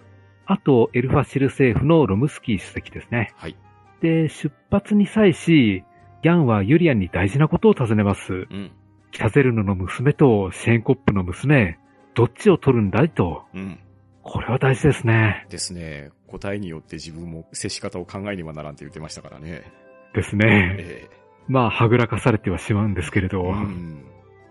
[0.47, 3.33] あとエルファシル政府のロムスキー主席ですね。
[3.37, 3.57] はい。
[4.01, 5.85] で、出発に際し、
[6.22, 8.33] ヤンはユリアンに大事なことを尋ねます。
[8.33, 8.72] うん。
[9.12, 11.78] キャゼルヌの娘とシェーンコップの娘、
[12.14, 13.45] どっちを取るんだいと。
[13.55, 13.78] うん。
[14.23, 15.47] これは大事ですね。
[15.49, 16.11] ですね。
[16.27, 19.62] 答えによって自分も接し方を考えねばならんって言ってましたからね。
[20.14, 20.77] ですね。
[20.79, 21.09] え
[21.49, 23.45] まあ、はぐらかされてはしまうんですけれど。
[23.45, 24.05] えうん。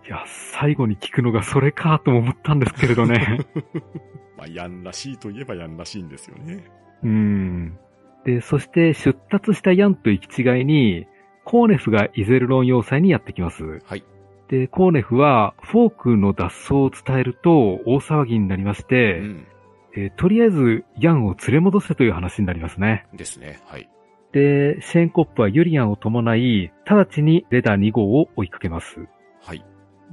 [0.06, 3.46] いや、最後に聞くのがそれかとも思ったんですけれどね。
[4.36, 6.64] まあ、ヤンらしいといえばヤンらしいんですよね。
[7.02, 7.78] うん。
[8.24, 11.06] で、そして出立したヤンと行き違いに、
[11.44, 13.80] コーネフがイゼルロン要塞にやってきます。
[13.84, 14.04] はい。
[14.48, 19.46] で、コーネフはフォークの脱走を伝えると大騒ぎになりましうて、ん。
[19.96, 23.06] えーとりあえずヤンを連れ戻せという話になりますね。
[23.12, 23.60] ですね。
[23.66, 23.88] はい。
[24.32, 29.08] で、シェーンコップはユリアンを伴い、直ちにレダー2号を追いかけます。
[29.42, 29.64] はい。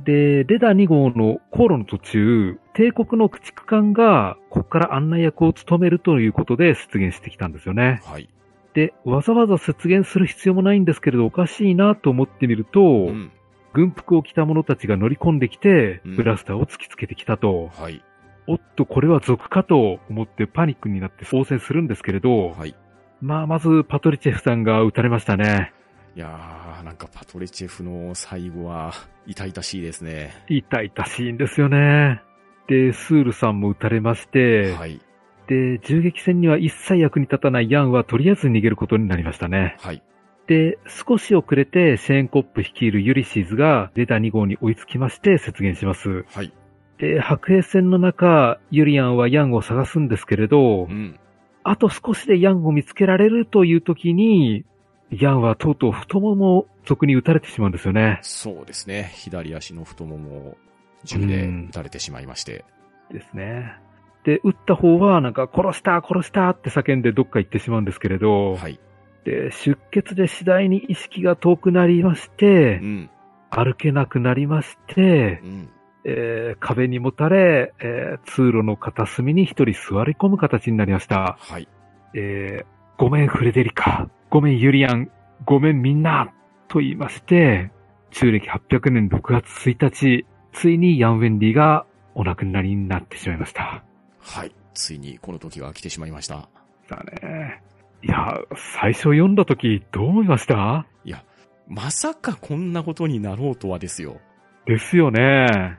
[0.03, 8.01] で、レダー2号の航路の途中、帝国の駆逐艦が、ここから案内役を務めるということで出現してきたんですよね。
[8.05, 8.29] はい。
[8.73, 13.31] で、わざわざ出現する必要もないんですけれど、おかしいなと思ってみると、うん。
[13.73, 18.03] 軍服を着た者たちが乗り込んできてうん、ブラスターを突きつけてきたと、はい。
[18.47, 22.75] おっと、これは賊かと思ってパニックになって応戦するんですけれど、はい。
[23.21, 25.73] まあ、まずパトリチェフさんが撃たれましたね。
[26.15, 28.93] いやー、なんかパトレチェフの最後は
[29.27, 30.33] 痛々しいですね。
[30.49, 32.21] 痛々しいんですよね。
[32.67, 34.99] で、スールさんも撃たれまして、はい。
[35.47, 39.77] で、銃撃戦には一切役に立たないヤンはとりあえず逃げることになりましたね。
[39.79, 40.01] はい。
[40.47, 46.25] で、少し遅れてシェーンコップ率いるユリシーズがレダー2号に追いつきまして接現します。
[46.29, 46.51] はい。
[46.97, 51.19] で、白兵戦の中、ユリアンはヤンを探すんですけれどう、ん。
[51.63, 54.65] あと少しでヤンを見つけられるという時に、
[55.11, 58.19] ヤンはとうとう太ももを賊に撃たれてしまうんですよね。
[58.21, 59.11] そうですね。
[59.15, 60.57] 左足の太ももを
[61.03, 62.65] 銃で撃たれてしまいまして。
[63.11, 63.75] ですね。
[64.23, 68.79] で、撃った方はなんか殺した殺したって叫んでどっか行ってしまうんですけれど、はい。
[69.23, 73.09] で、出血で次第に意識が遠くなりましてう、ん。
[73.49, 75.69] 歩けなくなりましてう、ん。
[76.09, 81.37] えー壁にもたれ、えー通路の片隅に一人座り込む形になりました。
[81.39, 81.67] はい。
[82.13, 82.65] えー
[82.97, 85.11] ごめんフレデリカ、ごめんユリアン、
[85.45, 86.33] ごめんみんな、
[86.67, 87.69] と言いまして、
[88.09, 91.85] 中暦800年6月1日、ついにヤン・ウェンディが
[92.15, 93.83] お亡くなりになってしまいました。
[94.19, 94.51] はい。
[94.73, 96.49] ついにこの時が来てしまいました。
[96.89, 97.61] だね。
[98.01, 98.39] いや、
[98.79, 100.87] 最初読んだ時どう思いました？
[101.05, 101.23] いや、
[101.67, 104.17] まさかこんなことになろうとはですよ。
[104.65, 105.77] ですよね。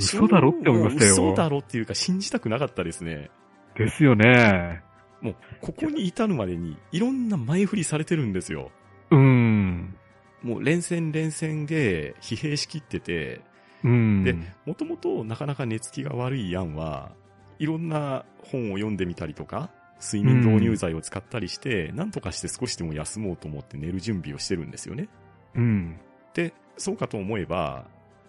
[0.00, 1.12] 嘘だろって思いましたよ。
[1.12, 3.30] 嘘だろっていうか信じたくなかったですね。
[3.76, 4.82] ですよね。
[5.20, 8.70] もう、ここに至るまでにいろんな前振りされてるんですよ。
[9.10, 9.94] うん。
[10.42, 13.42] もう連戦連戦で疲弊しきってて、
[13.84, 14.24] うん。
[14.24, 14.36] で
[14.66, 17.12] もともとなかなか寝つきが悪いヤンは、
[17.58, 19.70] いろんな本を読んでみたりとか、
[20.02, 25.08] 睡眠導入剤を使ったりして、なんとかして少しでも休もうと思って寝る準備をしてるんですよね。
[25.54, 26.00] うん。
[26.32, 27.86] で、そうかと思えば、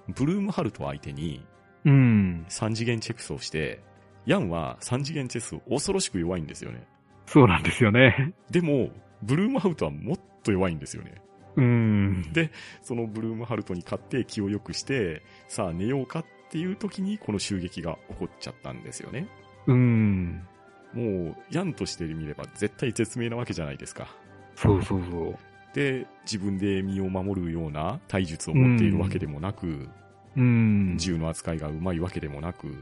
[0.10, 1.46] ブルームハルト相手に
[1.86, 2.46] うん。
[2.50, 3.82] 3次元チェスをして、
[4.26, 6.86] ヤンは3次元チェス恐ろしく弱いんですよね。
[7.26, 8.34] そうなんですよね。
[8.50, 8.90] でも、
[9.24, 11.16] ブルームハルトはもっと弱いんですよね。
[11.56, 12.24] うん。
[12.82, 19.28] そのブルームハルトに勝って気を良くして、さあ寝ようかっていう時にこの襲撃が起こっちゃったんですよね。
[19.68, 20.42] うん。
[20.94, 24.08] もう、ヤンとしてみれば絶対絶命なわけじゃないですか。
[24.56, 25.36] そうそうそう。
[25.74, 29.90] で、自分で身を守るような体術を持っているわけでもなく、
[30.36, 30.96] うん。
[30.98, 32.74] 銃の扱いがうまいわけでもなく、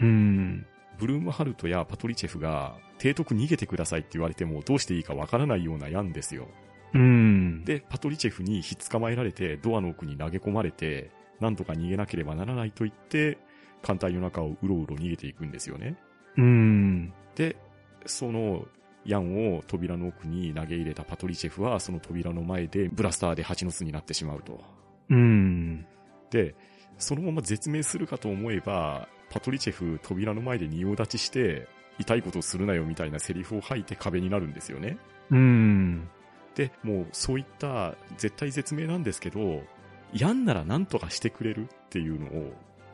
[0.00, 0.66] うん。
[0.98, 6.48] ブルームハルトやパトリチェフが、提督逃げてくださいって言われてもどうしていいかわからないようなヤンですよ。
[6.94, 7.64] うん。
[7.64, 13.38] で、パトリチェフにひっ捕まえられて、ドアの奥に投げ込まれて、なんとか逃げなければならないと言って、
[13.82, 15.96] 艦隊の中をうろうろ逃げていくんですよね。
[16.36, 17.12] うん。
[17.36, 17.56] で、
[18.06, 18.66] その、
[19.04, 24.60] ヤンを扉の奥に投げ入れたパトリチェフは、その扉の前でブラスターで蜂の巣になってしまうと。
[25.10, 25.86] うん。
[26.30, 26.54] で、
[26.98, 31.68] そのまま絶命するかと思えば、パトリチェフ扉の前で仁王立ちして、
[31.98, 34.98] 痛いことをするなよみたいなセリフを吐いて壁になるんですよね。
[35.30, 36.08] うん。
[36.54, 39.62] で、もうそういった絶対絶命なんですけど、
[40.12, 42.52] ヤンなら何とかしてくれるっていうのを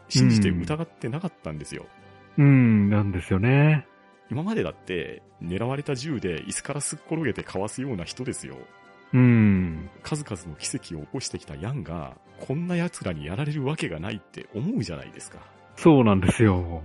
[0.08, 1.86] 信じて疑ってなかったんですよ。
[2.38, 3.86] うん、なんですよね。
[4.30, 8.56] 今までだって、狙われた銃で椅子からすっ転げてかわすような人ですよ。
[9.14, 9.90] うん。
[10.02, 15.38] 数々の奇跡を起こしてきたヤンが、こんな奴らにやられるわけがないって思うじゃないですか。
[15.76, 16.82] そうなんですよ。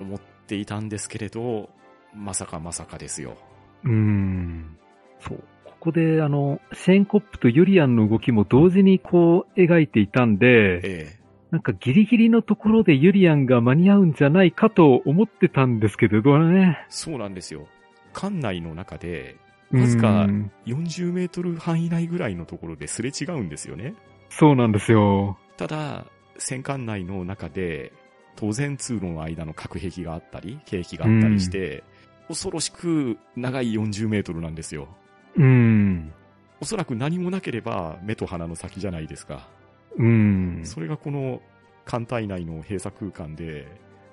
[0.00, 1.70] 思っていたんですけれど、
[2.14, 3.36] まさかまさかですよ。
[3.84, 4.76] うん。
[5.20, 5.44] そう。
[5.64, 11.18] ここで、あの、シェーンコップとユリアンの動きも同時にこう描いていたんで、え
[11.52, 16.86] なんかギリギリのところでユリアンが間に合うんじゃないかと思ってたんですけれどねえ。
[16.90, 17.68] そうなんですよ。
[18.12, 19.36] 館内の中で、
[19.72, 23.94] わずかうん40メートル範囲内ぐらいのところですれ違うんですよね。
[24.30, 25.38] そうなんですよ。
[25.56, 26.06] ただ、
[26.38, 27.92] 戦艦内の中で、
[28.36, 31.82] 当然通路の間の隔壁があったり、景気があったりして、
[32.28, 34.88] 恐ろしく長い40メートルなんですよ。
[35.36, 36.12] うん。
[36.60, 39.48] おそらく何もなければ目と鼻の先じゃないですか。
[39.96, 40.60] うん。
[40.64, 41.40] それがこの
[41.84, 43.66] 艦隊内の閉鎖空間で、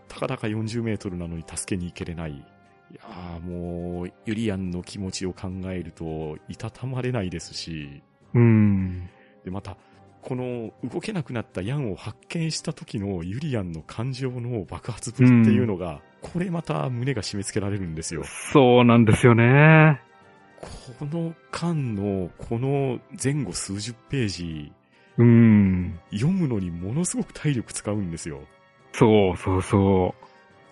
[0.07, 2.45] たかだか40メートルなのに助けに行けれない。
[2.95, 8.01] いやーもう、ユリアンの気持ちを考えると、いたたまれないですし、
[8.33, 9.09] うん。
[9.43, 9.75] で、また、
[10.21, 18.23] この動けなくなったヤンを発見した時のユリアンの感情の爆発ぶりっていうのが、これまた胸が締め付けられるんですよ。
[18.23, 20.01] そうなんですよね。
[20.61, 24.71] この間の、この前後数十ページ、
[25.17, 25.99] うん。
[26.11, 28.41] 読むのにものすごく体力使うんですよ。
[28.93, 30.15] そうそうそ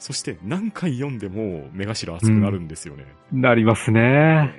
[0.04, 3.06] そして何回読んでも目頭熱くなるんですよね。
[3.32, 3.39] う。
[3.39, 4.54] なりますね。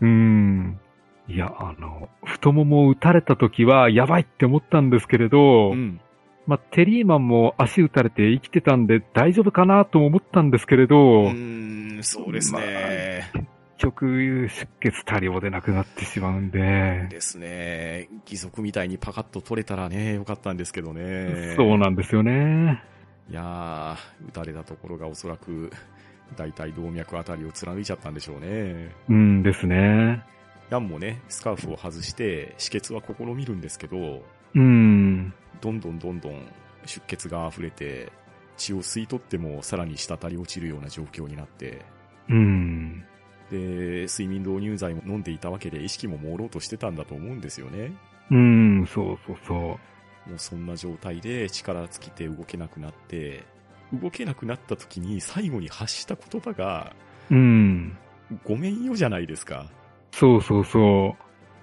[0.00, 0.80] うん。
[1.28, 6.00] いや、あの、太ももを打たれた時はやばいって思ったんですけれど、うん。
[6.46, 13.30] まあ、テリーマンも足打たれて生きてたんで大丈夫かなとも思ったんですけれうど、ーん、そうですね。
[13.34, 18.08] 結局、出血多量で亡くなってしまうんで、ですね。
[18.24, 21.52] 義足みたいにパカッと取れたらね、よかったんですけどね。
[21.58, 22.82] そうなんですよね。
[23.30, 25.70] いやー、撃たれたところがおそらく、
[26.36, 28.94] 大体動脈あたりを貫いちゃったんでしょうね。
[29.08, 30.24] うんですね。
[30.70, 34.24] ヤンもね、スカーフを外して、止血は試みるんですけど、
[34.54, 35.32] うん。
[35.60, 36.46] どんどんどんどん
[36.86, 38.12] 出血が溢れて、
[38.56, 41.82] 血を吸い取ってもさらに滴り落ちるような状況になって、
[42.28, 43.04] うん。
[43.50, 47.92] で、睡眠導入剤も飲んでいたわけで意識も朦朧としてたんだと思うんですよね。
[48.30, 49.78] うん、そうそうそ
[50.26, 53.44] もうそんな状態で力尽きて動けなくなって、
[53.92, 56.92] 動けなくなった時に最後に発した言葉が、
[57.30, 57.34] う。
[57.34, 57.96] うん。
[58.44, 59.70] ごめんよじゃないですか。
[60.12, 61.16] そうそうそ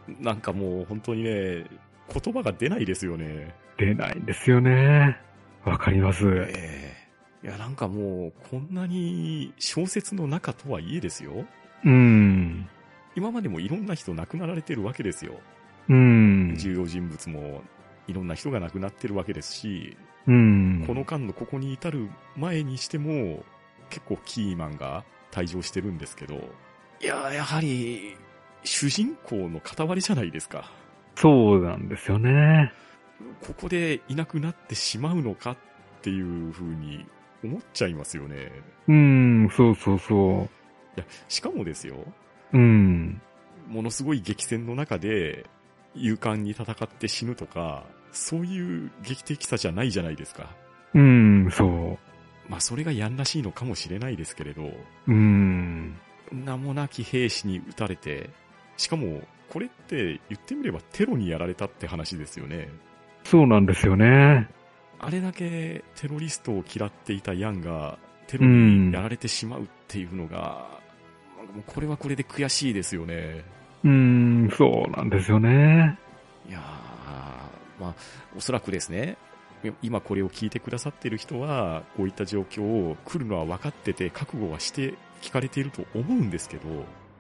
[0.08, 0.24] う。
[0.24, 1.66] なんかもう本当にね、
[2.14, 3.54] 言葉が出ないですよね。
[3.78, 5.18] 出ないんですよね。
[5.64, 6.26] わかります。
[6.28, 7.08] ええ
[7.44, 11.46] いや、なんかもう、こんなに小説の中とはいえですよ。
[11.86, 12.68] うん。
[13.16, 15.34] 今までもいろんな人亡くなられてるわけですよ。
[15.88, 16.56] うん。
[16.58, 17.62] 重要人物も
[18.08, 19.98] いろんな人が亡くなってるわけですし、
[20.28, 20.84] うん。
[20.86, 23.44] この間のここに至る前にしても、
[23.90, 26.36] 結構キーマンが退場してるんですけど、
[27.02, 28.16] いや、やはり、
[28.64, 30.72] 主人公の塊じゃないですか。
[31.16, 32.72] そうなんですよね。
[33.42, 35.58] ここでいなくなってしまうのかっ
[36.02, 37.06] ていう風に
[37.44, 38.52] 思っちゃいますよね。
[38.88, 40.48] うん、そうそうそ
[40.98, 41.96] いや、しかもですよ、
[42.54, 42.58] う。
[42.58, 43.22] うん。
[43.68, 45.46] ものすごい激戦の中で、
[45.96, 50.56] 勇敢に戦って死ぬとか、そういう劇的さじゃないじゃないですか。
[50.94, 51.98] うん、そ
[52.50, 54.74] まあ、それがやんらしいのかもしれないですけれど、う。
[55.08, 55.98] うん。
[56.32, 58.30] 名もなき兵士に撃たれて、
[58.78, 62.70] しかも、これって言ってみればテロにやられたって話ですよね。
[63.24, 64.50] そうなんですよね。
[65.00, 67.98] あれだけテロリストを嫌っていたヤンが
[68.28, 70.80] テロにやられてしまうっていうのが、
[71.54, 73.44] もうこれはこれで悔しいですよね。
[73.84, 75.98] うん、そうなんですよね。
[76.50, 76.77] いやー、
[77.80, 77.96] まあ、
[78.36, 79.18] おそらくですね、
[79.82, 86.68] 今これを聞いてくださっている人は、こういった状況を来るのは分かってて、覚悟はして聞かれていると思うんですけど、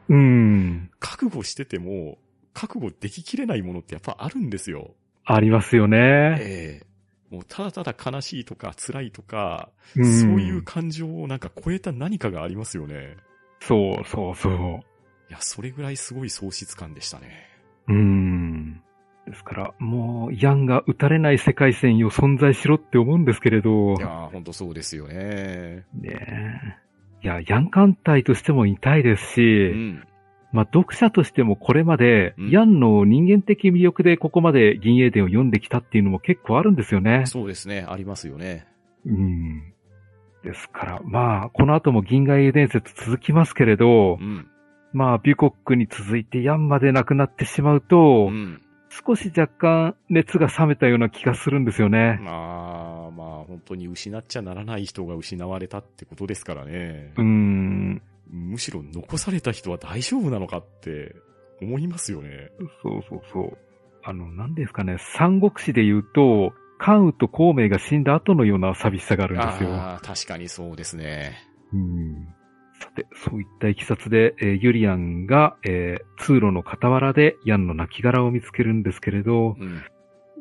[0.09, 0.89] うん。
[0.99, 2.17] 覚悟してても、
[2.53, 4.95] 覚悟でききれないものってやっぱあるんですよ。
[5.25, 5.97] ありますよね。
[6.39, 6.87] ええ
[7.29, 13.17] もうただただ悲しいとか辛いとか、うんそういう感情をなんか超えた何かがありますよね。
[13.59, 14.53] そうそうそう。
[15.29, 17.49] いや、それぐらいすごい喪失感でしたね。
[17.89, 18.56] うん。
[19.27, 25.85] ですから、もう、ヤンが撃たれない世界線よ存在しろって思うんですけれど、いやー、ほんとそうですよね。
[25.93, 26.87] ねえ
[27.23, 30.03] いや、ヤン艦隊としても痛いですうし、ん。
[30.53, 37.23] まあ、読者としてもこれまで、うんヤンの人間的魅力でここまで銀英伝を読んできたっていうのも結構あるんですよね。
[37.25, 38.65] そうですね、ありますよね。
[39.05, 39.73] うん。
[40.43, 44.47] ですから、まあ、この後も銀河英伝説続きますけれどう、ん。
[44.93, 48.61] まあ、ビュコックに続いてヤンまで亡くなってしまうと、うん。
[49.05, 52.19] 少し若干熱が冷めたような気がするんですよね。
[52.21, 57.13] まあ、まあ、本当に失っちゃならない人が失われたってことですからね。
[57.17, 58.01] うーん。
[58.29, 61.15] むしろ残された人は大丈夫なのかって
[61.61, 62.51] 思いますよね。
[62.83, 63.57] そうそうそう。
[64.03, 69.73] あの、何ですかね、三国志で言うと、関羽と孔明が死んだ後のような寂しさがあるんですよ。
[69.73, 71.37] ああ、確かにそうですね。
[71.73, 72.36] うん
[72.79, 79.83] さて、そういったいきさつで、えーユリアンが、えー通路の傍らでヤンの亡骸を見つけるんですけれど、うん。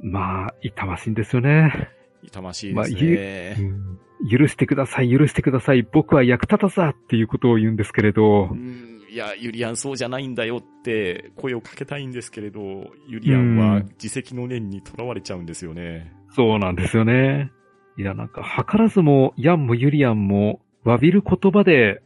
[0.03, 1.91] まあ、痛ましいんですよね。
[2.23, 3.57] 痛ましいですね。
[3.59, 3.99] うん
[4.31, 12.61] 許してください、許してください、僕は役立たずだっていうことを言うんですけれどう、んいや、ユリアンそうじゃないんだよって声をかけたいんですけれど、
[13.07, 16.13] ユリアンは自責の念にとらわれちゃうんですよね。
[16.35, 17.51] そうなんですよね。
[17.99, 22.03] いや、なんか、図らずも、ヤンもユリアンも、詫びる言葉で、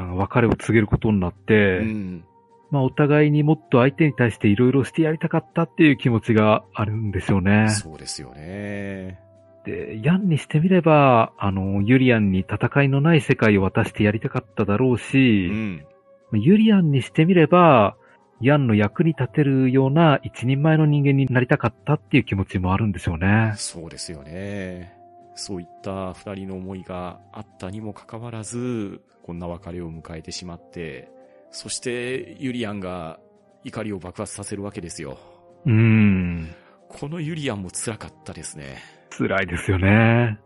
[0.00, 2.24] 別れを告げることになって、うん。
[2.70, 7.68] まあ、お互いにもっと相手に対していろいろしてやりたかったっていう気持ちがあるんですよね。
[7.68, 9.20] そうですよね。
[9.64, 15.86] で、ヤンにしてみれば、あの、ユリアンに戦いのない世界を渡してやりたかっただろううし、ん。
[16.32, 17.96] ユリアンにしてみれば、
[18.40, 23.54] ヤンの役に立てるような一人前の人間になりたかったっていう気持ちもあるんでしょうね。
[23.56, 24.92] そうですよね。
[25.34, 31.08] そういった二人の思いがあったにもかかわらず、こんな別れを迎えてしまって、
[31.50, 33.18] そしてユリアンが
[33.64, 35.18] 怒りを爆発させるわけですよ。
[35.64, 36.54] うーん。
[36.90, 38.82] このユリアンも辛かったですね。
[39.08, 40.38] 辛いですよね。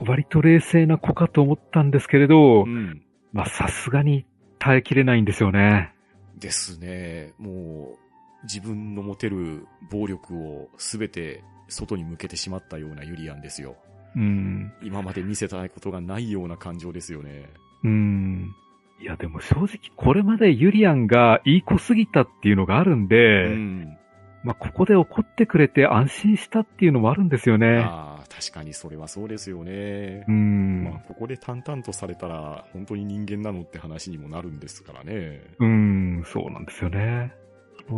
[0.00, 3.02] 割と冷静な子かと思ったんですけれど、うん。
[3.32, 4.26] まあさすがに
[4.58, 5.94] 耐えきれないんですよね。
[6.36, 7.32] ですね。
[7.38, 13.76] もう、自分の持てる暴力をすべて外に向けてしまったようなユリアンですよ。
[14.14, 14.74] うん。
[14.82, 17.48] 今まで見せたことがないような感情ですよね。
[17.84, 18.54] うん。
[19.00, 23.98] いやでも正直これまでユリアンがいい子すぎたっていうのがあるんで、うん。
[24.42, 27.78] まあここで怒ってくれて安心したっていうのもあるんですよね。
[27.78, 30.24] ああ、確かにそれはそうですよね。
[30.28, 30.84] うん。
[30.84, 35.42] まあ、ここで淡々とされたら、本当に人間なのって話にもなるんですからね。
[35.58, 37.32] うん、そうなんですよね。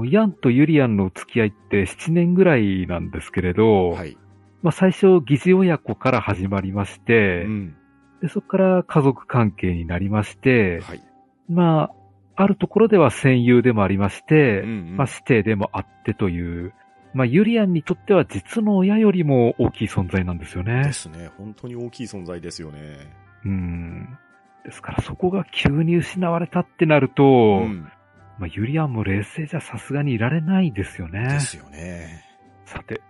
[0.07, 4.17] ヤンとユリアンの付き合いって7年ぐらいなんですけれど、はい。
[4.63, 7.77] まあ最初疑似親子から始まりまして、うん。
[8.21, 11.03] でそこから家族関係になりまして、はい。
[11.49, 16.73] まあ、あるところでは戦友でもありまして、うんうんまあ師弟でもあってという、
[17.13, 20.93] まあユリアンにとっては実の親よりも大きい存在なんですよねで。
[20.93, 21.31] すね。
[21.39, 22.99] 本当に大きい存在ですよね。
[23.45, 24.19] うん。
[24.65, 27.91] ですからそこが急に失われたってなると、うん。
[28.39, 31.41] まあユリアンも冷静じゃさすがにいられないですよねで。
[31.41, 32.25] すよね。
[32.67, 33.10] さて、えー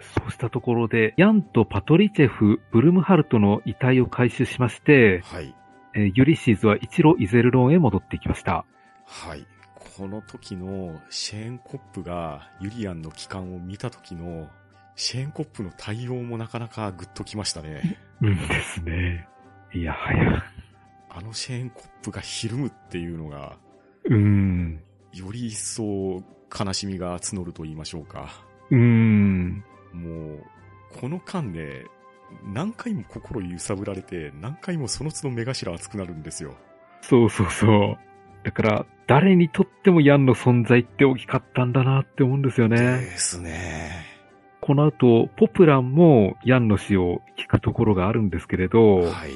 [0.00, 5.54] そうしたところで、ヤンとパトリチェフ、ブルムハルトの遺体を回収しまして、はい。
[5.94, 8.64] えーユリシーズは一路イゼルロンへ戻っていきました。
[9.04, 9.44] はい。
[9.74, 14.48] この時のシェーンコップがユリアンの帰還を見た時の
[14.94, 17.98] シェーンコップの対応もなかなかグッときましたね。
[18.22, 19.26] うんですね。
[19.72, 20.44] いやはや。
[21.08, 23.56] あのシェーンコップがひるむっていうのが、
[24.04, 24.80] うーん。
[25.12, 26.22] より一層
[26.56, 28.30] 悲しみが募ると言いましょうか。
[28.70, 29.64] うーん。
[29.92, 30.44] もう、
[31.00, 31.86] この間で、
[32.44, 36.54] 何回も心揺さぶられて、何回もその都度目頭熱くなるんですよ。
[37.02, 37.98] そうそうそう。
[38.44, 43.00] だから、誰にとってもヤンの存在って大きかったんだなって思うんですよでね。
[43.16, 44.06] すね。
[44.60, 49.32] この後、ポプランもヤンの死を聞くところがあるんですけれど、はい。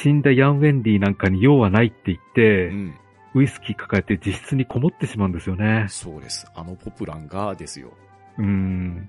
[0.00, 2.94] 死んだヤン・ウェンディなんかに用はないって言って、うん。
[3.34, 5.86] ウイスキー抱えて自室にこもってしまうんですよね。
[5.88, 6.46] そうです。
[6.54, 7.92] あのポプランがですよ。
[8.38, 9.08] うーん。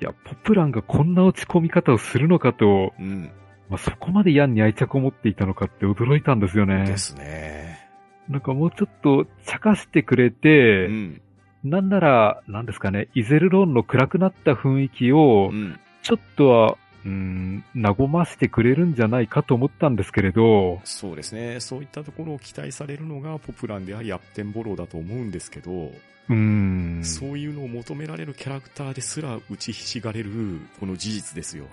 [0.00, 3.30] いや、ポプランがこんな落ち込み方をするのかと、うん。
[3.68, 6.96] まあ、そこまでヤンに愛着を持っていたのかって驚いたんですよねで。
[6.96, 7.86] すね。
[8.28, 11.22] なんかもうちょっと茶化してくれて、うん。
[11.64, 15.78] なんなら、なんですかね、イゼルローンの暗くなった雰囲気をう、ん。
[16.02, 21.60] ちょっとは、うーん、和ましてくれるんじゃないかと思ったんですけれど、そうですね。
[21.60, 25.92] そういったところを期待されるのがポプランでありアッテンボローだと思うんですけど、
[26.28, 27.04] うーん。
[27.04, 31.66] そういうのを求められるキャラクターですら打ちひしがれるこの事実ですよ。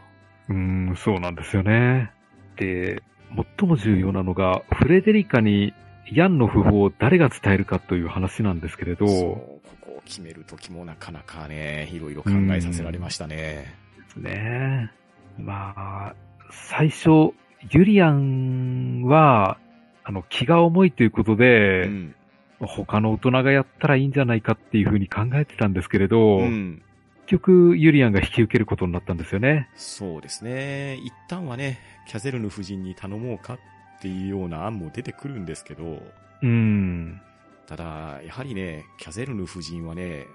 [0.49, 2.12] うーん、そうなんですよね。
[2.58, 3.01] で、
[3.60, 5.74] 最も重要なのが、フレデリカに
[6.12, 13.76] ヤンの訃報を誰が伝えるかという話なんですけれど、そう、ここを決めるときもなかなかね、いろいろ考えさせられましたね。
[13.97, 14.91] ですね。
[15.38, 16.16] まあ、
[16.51, 17.34] 最初、
[17.72, 19.58] ユリアンは、
[20.03, 22.16] あの、気が重いということで、うん。
[22.66, 26.82] 他の大人がやったらいいんじゃないかっていうふうに考えてたんですけれど、うん。
[27.26, 29.70] 結局、ユリアンが引き受けることになったんですよね。
[29.76, 30.95] そうですね。
[31.03, 33.59] 一旦はね、キャゼルヌ夫人に頼もうかっ
[34.01, 36.03] ていうような案も出てくるんですけど、
[36.41, 37.20] うん。
[37.66, 40.28] ただ、やはりね、キャゼルヌ夫人はね、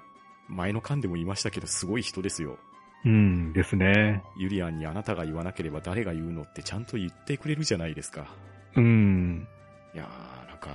[0.49, 2.59] 前の巻でも言いましたけど、すごい人ですよ。
[3.05, 4.23] うんですね。
[4.37, 8.27] ユリアンにあなたが言わなければ誰が言うのってちゃんと言ってくれるじゃないですか。
[8.77, 9.47] うん。
[9.95, 10.69] いやー、なんか、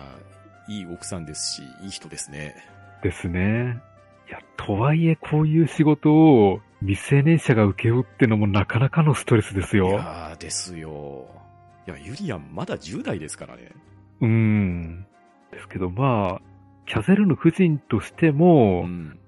[0.67, 2.55] いい奥さんですし、いい人ですね。
[3.03, 3.77] ですね。
[4.27, 9.91] いや、とはいえこういう仕事を未成年者が請け負うってのもなかなかのストレスですいよ。
[9.91, 11.27] やー、ですよ。
[11.87, 13.71] いや、ユリアンまだ10代ですからね。
[14.21, 15.05] うん。
[15.51, 16.41] ですけどまあ、
[16.87, 19.19] キャゼルヌ夫人としても、うん。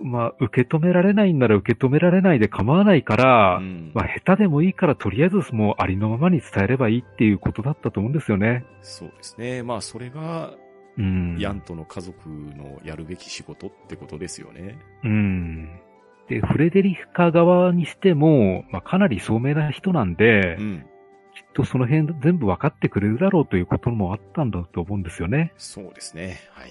[0.00, 8.64] まあ、受け止められないんなら受け止められないで構わないから、うんまあ、下手でもいいからとりあえずもうありのままに伝えればいいっていうことだったと思うんですよね。
[8.82, 9.62] そうですね。
[9.62, 10.52] まあ、それが、
[10.98, 11.36] うん。
[11.38, 14.78] ヤンとの家族のやるべき仕事ってことですよね。
[15.02, 15.80] うん。
[16.28, 20.86] で、フレデリカ側にしても、まあ、かなり聡明な人なんで、うん。
[21.34, 25.52] きっとその辺全部分かってくれるだろうということもあったんだと思うんですよね。
[25.56, 26.38] そうですね。
[26.52, 26.70] はい。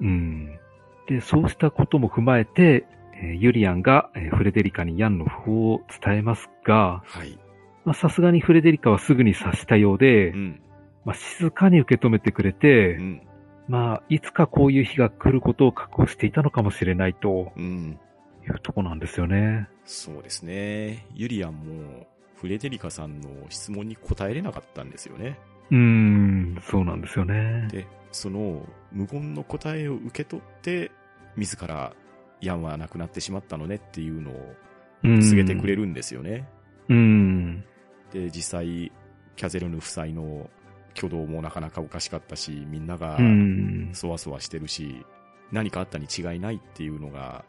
[0.00, 0.58] うん。
[1.08, 7.38] で、そうしたことも踏まえて、えーユリアンが、えーフレデリカにヤンの訃報を伝えますが、はい。
[7.84, 10.60] まあさすがにフレデリカはすぐに察したようで、うん。
[11.04, 13.22] まあ静かに受け止めてくれて、うん。
[13.68, 17.98] まあいつかこういう日が来ることを覚悟していたのかもしれないとうん。
[18.44, 19.68] いうとこなんですよね。
[19.84, 21.06] そうですね。
[21.14, 25.38] ユリアンも、フレデリカさんの質問に答えれなかったんですよね。
[25.70, 27.68] うーん、そうなんですよね。
[27.70, 30.90] で、その無言の答えを受け取って、
[31.36, 31.92] 自ら
[32.40, 34.54] ヤンは亡くなってしまったのねっていうのを
[35.04, 36.48] うん告げてくれるんですよね。
[36.88, 37.64] うん。
[38.12, 38.90] で、実際、
[39.36, 40.50] キャゼルヌ夫妻の
[40.96, 43.90] 挙動もなかなかおかしかったし、みんながうん。
[43.92, 45.04] そわそわしてるし、
[45.50, 47.44] 何かあったに違いないっていうのが、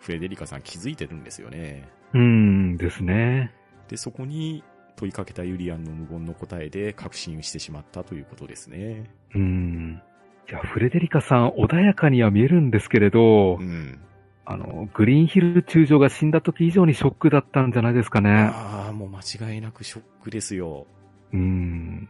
[0.00, 1.88] フレデリカさん気づいてるんですよね。
[2.14, 3.52] うんですね。
[3.88, 4.62] で、そこに
[4.96, 9.10] 問いかけたユリアンの無言の答えで確信してしまったということですね。
[9.34, 10.02] うん。
[10.48, 14.00] いや、フレデリカさん穏やかには見えるんですけれど、うん。
[14.44, 18.30] あの、グリーンヒル中将が死んだ時以上にショックだったんじゃないですかね。
[18.30, 20.86] ああ、もう間違いなくショックですよ。
[21.34, 22.08] うん。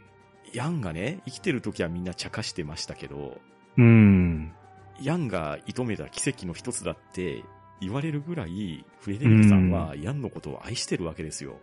[0.53, 3.41] ヤンがね、生きてる時はみんな茶化してましたけど、
[3.77, 4.53] うん。
[5.01, 7.45] ヤンが射止めた奇跡の一つだって
[7.81, 11.59] 言われるぐらい、フレデリカさんはヤンのことを愛してるわけですよ。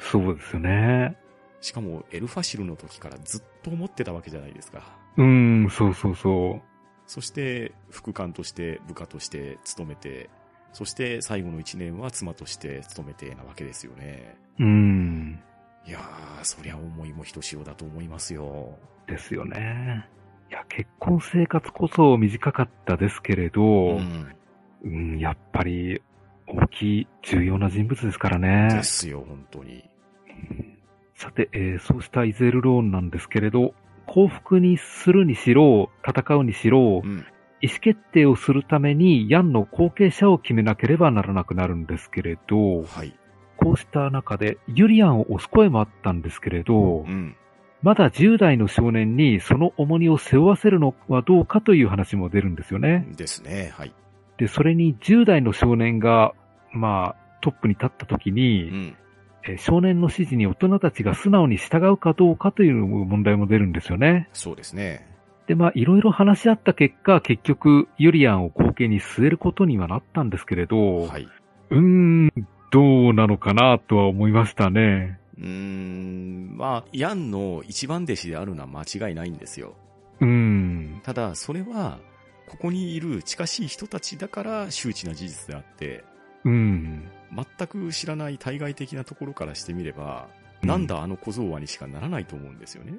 [0.00, 1.16] そうですよね。
[1.60, 4.82] しかもエルファシルの時からずっと思ってたわけじゃないですか。
[5.16, 6.60] うん、そうそうそ
[7.06, 10.30] そして、副官として部下として勤めて、
[10.72, 14.36] そして最後の一年は妻として勤めてなわけですよね。
[14.58, 14.64] う。
[14.64, 15.40] うん。
[15.86, 18.78] いやー、そりゃ思いもひとしおだと思いますよ。
[19.06, 20.06] ですよね。
[20.50, 24.34] いや、結婚生活こそ短かったですけれど、ん。
[24.82, 26.00] うん、やっぱり
[26.46, 28.82] 大きい重要な人物ですからねで。
[28.82, 29.84] すよ、本当に。
[31.14, 33.74] さて、えーそうしたイゼルローンなんですけれど、
[34.06, 37.26] 幸福にするにしろ、戦うにしろう、ん。
[37.62, 43.14] 意思決定をするためにヤンの後継者を決めなければならなくなるんですけれど、はい。
[43.62, 47.36] こうした中でユリアンを押す声もあったんですけれどう、ん。
[47.82, 53.06] まだ10代の少年にその重荷を背負わせるのはどうかという話も出るんですよね。
[53.16, 53.94] ですね、はい。
[54.38, 56.32] で、それに10代の少年が、
[56.72, 58.96] まあ、トップに立った時うに、ん。
[59.44, 64.28] えー少年の指示に大人たちが素直に従うかどうかという問題も出るんですよね。
[64.34, 65.06] そうですね。
[65.46, 71.26] で、まあ、いろいろ話し合った結果、結局、ユリアンを後継に据えることにはなったんですけれど、はい。
[71.70, 72.30] うーん、
[72.70, 75.18] どうなのかなとは思いましたね。
[75.38, 79.74] うーん、まあ、ヤンの一番弟子であるのは間違いないんですよ。
[80.20, 81.98] うーん、ただ、それは、
[82.46, 86.04] ここにいる近しい人たちだから周知な事実であって、
[86.44, 87.08] うん。
[87.32, 92.92] 全く知らない対外的なところからしてみれば、うんなんだあの小僧はにしかならないと思うんですよね。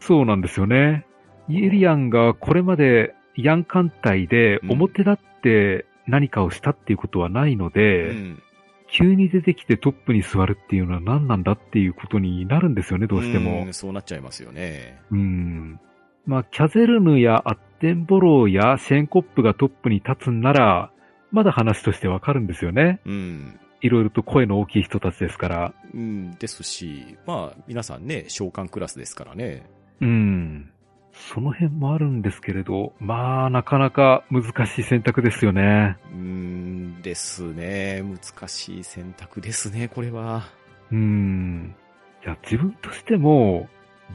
[0.00, 1.06] そうなんですよね。
[1.48, 8.42] ユリアンがこれまでヤン艦隊でうん表立って何かをしたっていうことはないのうで、ん。
[8.90, 13.74] 急に出てきてトップに座るっていうのは何なんだっていうことになるんですよね、どうしてもん。
[13.74, 15.00] そうなっちゃいますよね。
[15.10, 15.80] うん。
[16.26, 20.90] まあ、キャゼルヌやアッテンボローやシェーンコップがトップに立つんなら、
[21.32, 23.00] まだ話としてわかるんですよね。
[23.04, 23.58] うん。
[23.80, 25.74] いろいろと声の大きい人たちですから。
[25.92, 29.66] うん、ですし、まあ、皆さんね、召喚クラスですからね。
[30.00, 30.70] うん。
[31.14, 35.96] その辺もあるんですけれど、まあ、なかなか難しい選択ですよね。
[36.12, 38.02] うーん、ですね。
[38.02, 40.44] 難しい選択ですね、これは。
[40.90, 41.74] うん。
[42.24, 43.68] いや、自分としても、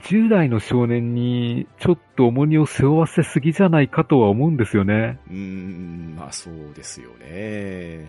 [0.04, 5.20] 10代の少年にちょっと重荷を背負わせすぎじゃないかとは思うんですよね。
[5.30, 8.08] うーん、まあそうですよね。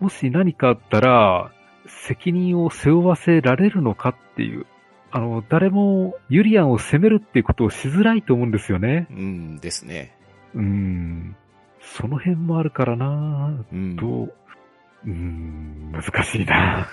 [0.00, 1.52] もし何かあったら、
[1.86, 4.66] 責任を背負わせられるのかっていう。
[5.10, 9.06] あの、誰もユリアンを責めるっていうことをしづらいと思うんですよね。
[9.10, 10.14] うんですね。
[10.54, 11.36] うん。
[11.80, 13.96] その辺もあるからなうん。
[13.96, 14.28] ど
[15.04, 16.88] う、ん、難しいな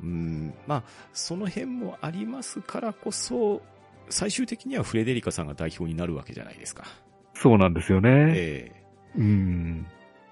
[0.00, 0.54] うん。
[0.66, 3.62] まあ、その辺もありますからこそ、
[4.08, 6.84] 最終的にはフレデリカさんが代表になるわけじゃないですか。
[7.34, 8.32] そうなんですよね。
[8.36, 8.72] え
[9.16, 9.86] うん。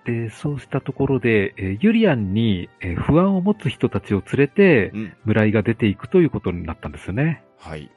[0.04, 5.12] で、そうしたところで、えーユリアンに、えー不安を持つ人たちを連れてえ、うん。
[5.24, 7.42] 村井が出ていくということになったんですよね。
[7.58, 7.90] はい。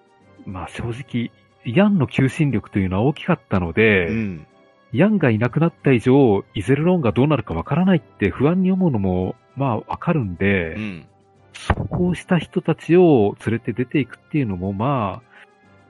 [0.46, 1.32] まあ正直、
[1.66, 4.48] ヤンの求心力というのは大きかったので、うん。
[4.94, 11.08] ヤンがいなくなった以上、イゼルローンがどうなるかわからないって不安に思うのも、まあわかるんで、うん。
[11.54, 15.28] そうした人たちを連れて出ていくっていうのも、まあ、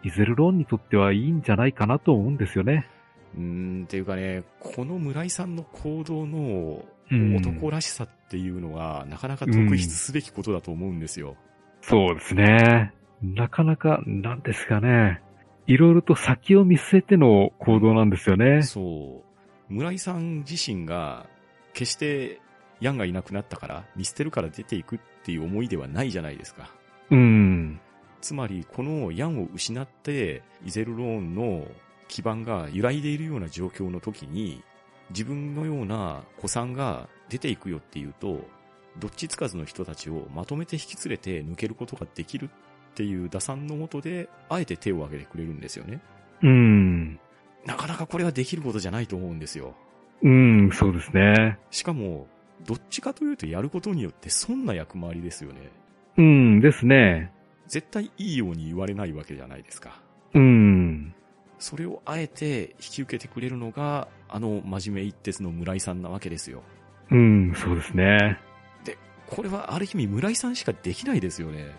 [0.03, 2.87] イゼルローンにとってはいいんじゃないかなと思うんですよね。
[3.35, 11.35] うーん、っていうかね、この村井さんの行動のうん男らしさっていうのは、なかなか特筆すべきことだと思うんですよ。
[11.81, 12.93] そうですね。
[13.21, 15.21] なかなか、なんですかね。
[15.65, 18.61] いろいろと先を見据えての行動なんですよね。
[18.61, 19.23] そ
[19.69, 19.73] う。
[19.73, 21.27] 村井さん自身が、
[21.73, 22.41] 決して
[22.79, 26.69] ヤンがいなくなったから、見捨てるから出ていくっていう思いではないじゃないですか。
[27.09, 27.79] うん。
[28.21, 31.65] つまり、このヤンを失って、イゼルローンの
[32.07, 34.63] 基盤が揺らいでいるような状況の時に、
[35.09, 38.45] 自分のような子さんが出ていくよっていうと、
[38.99, 46.01] どっちつかずの人たちをまとめて引き連れて抜けることができるっていう打算のもとで、あえて手を挙げてくれるんですよね。
[46.41, 47.19] うん。
[47.65, 49.75] なかなかこれはできることじゃないと思うんですよ。
[50.23, 51.59] うん、そうですね。
[51.69, 52.27] しかも、
[52.65, 55.69] どっちかというとやることによって損な役回りですよね。
[56.17, 57.31] うんですね。
[57.67, 60.01] 絶対いいように言われないわけじゃないですか。
[60.33, 60.66] うん。
[61.59, 66.61] それをあえて引き受けてくれるのが、あの真面目一徹の村井さんなわけですよ。
[67.11, 68.39] うん、そうですね。
[68.83, 68.97] で、
[69.27, 71.73] これはある意味村井さんしかできないですよね。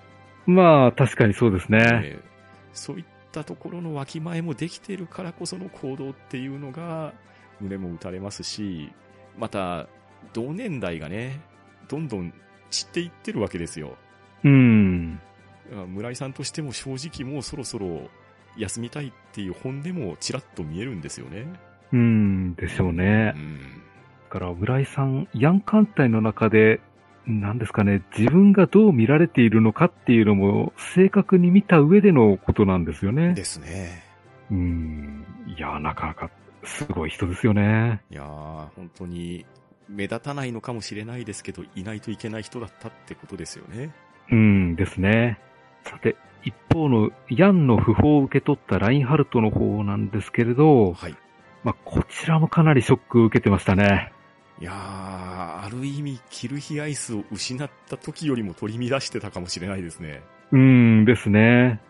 [0.46, 1.78] まあ、確かにそうですね。
[2.04, 2.28] ええ
[2.72, 7.12] そういったところのわきまえもできているからこその行動っていうのが、
[7.60, 8.92] 胸も打たれますし、
[9.36, 9.88] また、
[10.32, 11.40] 同年代がね、
[11.88, 12.32] どんどん
[12.70, 13.96] 散っていってるわけですよ。
[14.44, 15.20] うん。
[15.88, 18.08] 村井さんとしても正直もうそろそろ
[18.58, 21.46] 休みたいっていう本でもちらっと見えるんですよね。
[21.92, 23.38] うん、でしょうねう。
[23.38, 23.58] ん。
[23.58, 26.80] だから、村井さん、ヤン艦隊の中で、
[27.26, 33.34] なんですかね、自分がどう見られているのかっていうのも、正確に見た上でのことなんですよね。
[33.34, 34.02] ですね。
[34.50, 35.26] うん。
[35.46, 36.30] いや、なかなか、
[36.64, 38.02] すごい人ですよね。
[38.10, 38.24] いやー、
[38.74, 39.46] 本当に
[39.88, 43.94] 目立たないのかもしれないですけど、いないといけない人だったってことですよね。
[44.30, 45.38] うんですね。
[45.84, 51.16] さて、一方のヤンの訃報を受け取ったラインハルトの方なんですけれど、はい。
[51.64, 54.12] まあ、こちらもかなりショックを受けてましたね。
[54.60, 60.22] いやー、ある意味、キルヒアイスを失った時よりも取り乱してたかもしれないですね。
[60.52, 61.80] うんですね。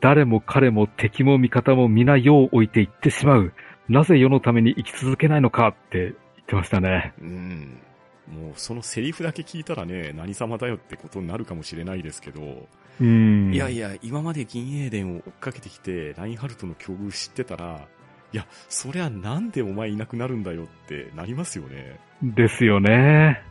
[0.00, 3.52] 誰も彼も敵も味方も皆世を置いていってしまう。
[3.88, 6.14] なぜ世のために生き続けないのかって言っ
[6.46, 7.14] てましたね。
[7.20, 7.80] うん。
[8.28, 12.68] もう、そのセリフだけ聞いたらね、何様だよってことになるかもしれないですけど、
[13.00, 13.54] うん。
[13.54, 17.86] いやいや、今まで銀英伝を追っかけてきて、ラインハルトの境遇知ってたら、
[18.32, 22.00] いや、そりゃなんでお前いなくなるんだよってなりますよね。
[22.22, 23.42] ですよね。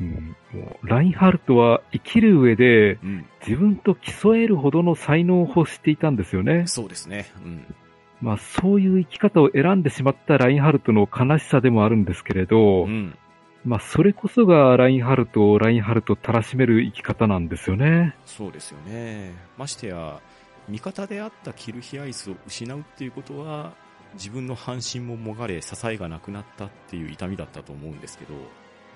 [0.00, 3.26] うん、もうラインハルトは生きる上でうん。
[3.46, 6.66] 自分と競えるほどの才能を欲していたんですよね。
[6.66, 7.26] そうですね。
[7.44, 7.74] うん。
[8.20, 13.16] まあそういう生き方を選んでしまったラインハルトの悲しさでもあるんですけれど、うん。
[13.64, 18.14] まあそれこそがラインハルトをラインハルトたらしめる生き方なんですよね。
[18.26, 19.32] そうですよね。
[19.56, 20.20] ましてや、
[20.68, 23.74] 味方であったキルヒアイスを失うっていうことは、
[24.14, 28.34] 自分の半身ももがれ支えがなくなったっていう痛みだったと思うんですけど、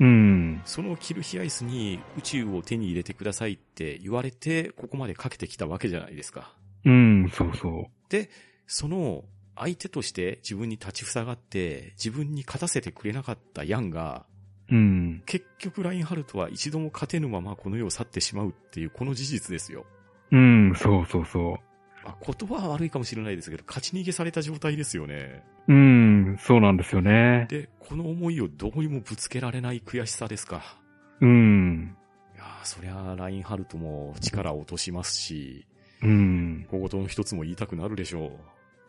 [0.00, 0.62] うん。
[0.64, 6.52] そのキルヒアイスに宇宙を手に入れてくださいって言われて、ここまでかけてきたわけじゃないですか。
[6.84, 7.86] うん、そうそう。
[8.08, 8.30] で、
[8.66, 9.24] その
[9.56, 14.24] 相手として自分に立ちふさがって、自分に勝たせてくれなかったヤンが、
[14.70, 15.22] うん。
[15.26, 19.86] 結局ラインハルトは一度も勝てぬままこの世を去ってしまうっていうこの事実ですよ。
[20.30, 21.58] うん、そうそうそ
[22.04, 25.42] あ言葉は悪いかもしれないですけど、勝ち逃げされた状態ですよね。
[25.68, 25.72] う。
[25.72, 27.46] うん、そうなんですよね。
[27.48, 30.62] で、この思いをどこにもぶつけられない悔しさですか。
[31.20, 31.96] うん。
[32.34, 35.66] いやーそりゃラインハルトも力を落としますし、
[36.02, 36.66] うん。
[36.70, 38.38] 小言の一つも言いたくなるでしょ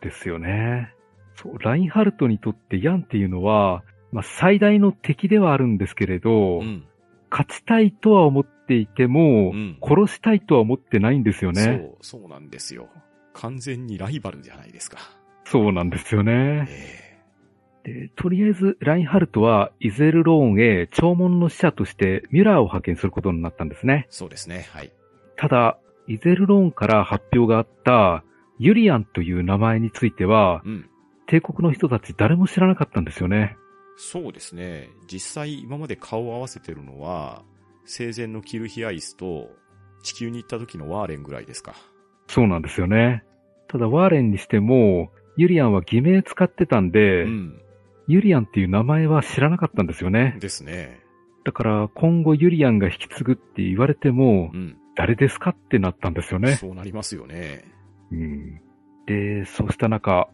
[0.00, 0.92] ですよね。
[1.36, 3.82] そう、ラインハルトにとってヤンっていうのは、
[4.12, 6.60] まあ、最大の敵ではあるんですけれど、う。
[6.60, 6.84] うん。
[7.30, 11.96] 勝ちたいとは思っていても、うん殺したいとは思ってないんですよね。
[12.02, 12.88] そう、そうなんですよ。
[13.34, 14.98] 完全にライバルじゃないですか。
[15.44, 16.66] そうなんですよね。
[16.68, 17.10] え
[17.82, 24.06] でとりあえず、ラインハルトはイゼルローンへ弔問の使者としてミュラーを派遣することになったんですね。
[24.10, 24.68] そうですね。
[24.70, 24.92] はい。
[25.36, 28.24] ただ、イゼルローンから発表があった
[28.58, 30.90] ユリアンという名前については、うん。
[31.26, 33.56] 帝国の人たち誰も知らなかったんですよね。
[34.02, 34.88] そうですね。
[35.06, 37.42] 実際今まで顔を合わせてるのは、
[37.84, 39.50] 生前のキルヒアイスと
[40.02, 41.74] 地球に行った時のワーレンぐらいですか。
[42.26, 43.24] そうなんですよね。
[43.68, 47.62] ただ、ワーレンにしても、ユリアンは偽名使ってたんで、うん。
[48.08, 50.36] ユリアンっていう名前は知らなかったんですよね。
[50.40, 51.00] ですね。
[51.44, 54.76] だから、今後ユリアンが引き継ぐって言われてもう、ん。
[54.96, 56.54] 誰ですかってなったんですよね。
[56.56, 57.64] そうなりますよね。
[58.10, 58.60] うん。
[59.06, 60.30] で、そうした中、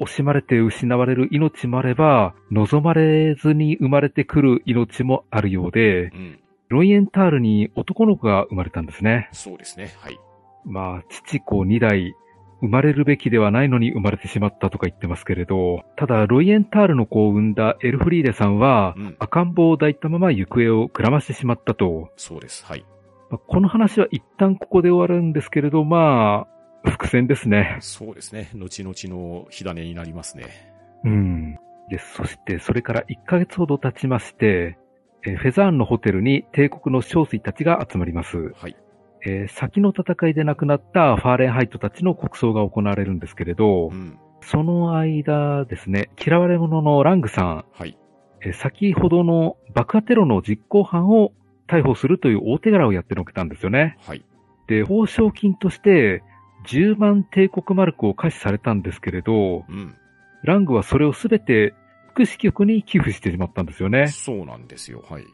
[0.00, 6.40] 惜しまれて失われる命もあれば、望まれずに生まれてくる命もあるようでう、ん。
[6.68, 9.28] ロイエンタールに男の子が生まれたんですね。
[9.32, 9.92] そうですね。
[9.98, 10.18] はい。
[10.64, 12.14] まあ、父子二代、
[12.60, 22.10] 生まれるべきではないのに生まれてしまったとか言ってますけれど、ただ、ロイエンタールの子を産んだエルフリーレさんは、うん赤ん坊を抱いたまま行方をくらましてしまったと。
[22.16, 22.64] そうです。
[22.64, 22.84] はい。
[23.30, 27.78] まあこの話は一旦ここで終わるんですけれど、まあ、伏線ですね。
[27.80, 28.50] そうですね。
[28.54, 30.46] 後々の火種になりますね。
[31.04, 31.58] うん。
[31.90, 34.78] で、そして、それから1ヶ月ほど経ちまして、
[35.26, 38.52] えーフェザーンのホテルに帝国の将帥たちが集まります。
[38.56, 38.76] はい。
[39.26, 44.18] えー先の戦いで亡くなったファーレンハイトたちの国葬が行われるんですけれど、うん。
[44.40, 47.98] その間ですね、嫌われ者のラングさん、はい。
[48.42, 51.32] えー先ほどの爆破テロの実行犯を
[51.68, 53.96] 逮捕するという大手柄をやってのけたんですよね。
[54.00, 54.24] はい。
[54.68, 56.22] で、報奨金として
[56.66, 59.94] 10万帝国マルクを可視されたんですけれど、うん。
[60.42, 61.74] ラングはそれをすべて
[62.12, 64.08] 福祉局に寄付してしまったんですよね。
[64.08, 65.04] そうなんですよ。
[65.08, 65.24] はい。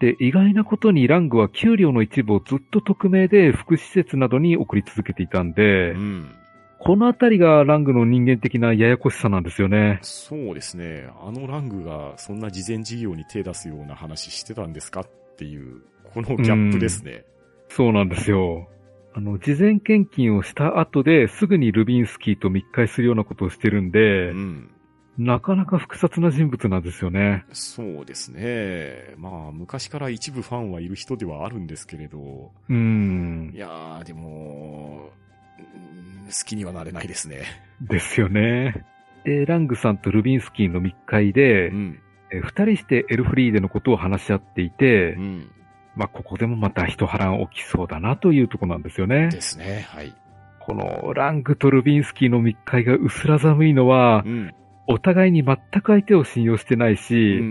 [0.00, 6.34] で、意外なことにラングは給料の一部をずっと匿名で福祉施設などに送り続けていたんで、うん。
[6.80, 10.00] このあたりがラングの人間的なややこしさなんですよね。
[10.02, 11.08] そうですね。
[11.24, 15.06] あのラングがそんな事前事業に手出すような話してたんですかっ
[15.36, 17.24] ていう、このギャップですね。
[17.68, 18.68] そうなんですよ。
[19.14, 24.70] あの、事前献金をした後ですぐにルビンスキーと密会するようなことをしてるんで、うん。
[25.18, 27.44] なかなか複雑な人物なんですよね。
[27.52, 29.14] そうですね。
[29.18, 33.58] まあ、昔から一部ファンはいる人ではあるんですけれど、うーんい。
[33.58, 35.10] やー、でも、
[35.58, 37.42] うん好きにはなれないですね。
[37.80, 38.86] ですよね。
[39.24, 41.98] で、ラングさんとルビンスキーの密会で、うん。
[42.32, 45.50] え二人してエルフリーデのことを話し合っていて、うん。
[45.94, 49.28] まあ、ここでもまた一波乱起きそうだなというところなんですよね。
[49.30, 49.86] ですね。
[49.90, 50.14] はい。
[50.60, 54.54] このラングとルビンスキーの密会が薄ら寒いのはう、ん。
[54.86, 57.48] お互いに全く相手を信用してないうんし、うんう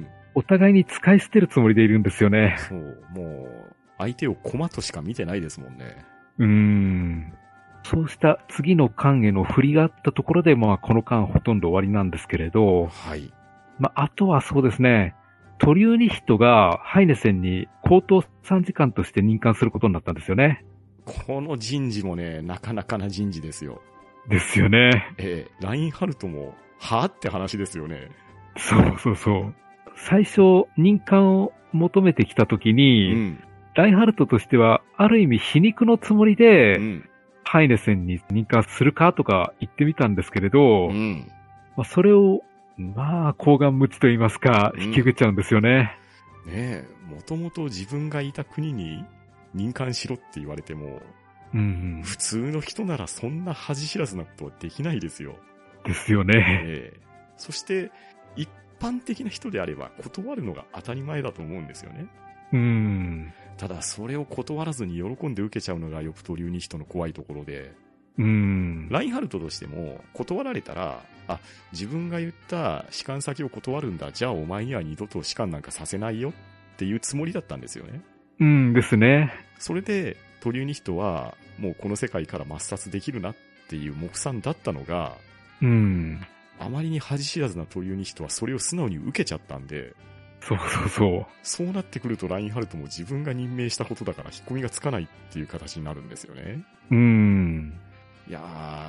[0.00, 0.06] ん。
[0.34, 2.56] お互いに使い捨てるつもりでいるんですよね。
[2.58, 6.04] そう、もう、相手を駒としか見てないですもんね。
[6.38, 7.32] うーん。
[7.84, 13.32] そうした次の間への振りがあったところで、まあ、この間ほとんど終わりなんですけれど、はい。
[13.78, 15.14] まあ、あとはそうですね、
[15.58, 20.64] トリューニヒトがハイネセンに高等参事官として任官することになったんですよね。
[21.04, 23.80] この人事もね、なかなかな人事ですよ。
[24.28, 25.14] ですよね。
[25.18, 28.08] ええラインハルトも、はぁって話ですよね。
[28.56, 29.54] そうそうそう。
[29.96, 33.44] 最初、任官を求めてきたときうに、ん。
[33.74, 37.08] ラインハルトとしては、ある意味皮肉のつもりで、うん。
[37.44, 41.30] ハイネセンに任官するかとか言ってみたんですけれど、うん。
[41.76, 42.42] まあ、それを、
[42.76, 45.96] まあ、高顔無知と言いますか、うん引きぐっちゃうんですよね。
[46.46, 49.04] ねえ、もともと自分がいた国に
[49.54, 51.00] 任官しろって言われても、
[51.54, 55.36] うん、普通の人ならそんな恥知らずなことはできないですよ。
[55.84, 56.62] ですよね。
[56.64, 57.02] ええ
[57.36, 57.90] そして、
[58.36, 58.48] 一
[58.78, 62.06] 般的な人であれば断るのが当たり前だと思うんですよね。
[62.52, 63.32] うん。
[63.56, 67.72] ただ、それを断らずに喜んで受けちゃうのがヨプト流に人の怖いところで、
[68.18, 68.88] うん。
[68.90, 71.38] ラインハルトとしても断られたら、あ、
[71.72, 76.32] 自分が言った士官先を断るんだ、じゃあお前には二度と士官なんかさせないよっ
[76.76, 78.02] ていうつもりだったんですよね。
[78.40, 79.32] うんですね。
[79.58, 83.36] それで、トリューニヒトは、もうこの世界から抹殺できるなっ
[83.68, 85.16] ていう目算だったのが、
[85.60, 86.20] うん。
[86.58, 89.94] あまりに恥知らずなトリューニヒトはそれを素直に受けちゃったんで、
[90.40, 91.26] そうそうそう。
[91.42, 96.64] そうなってくるとラインハルトも自分が任命したことだから引っ込みがつかないっていう形になるんですよね。
[96.90, 97.72] うん。
[98.28, 98.40] いや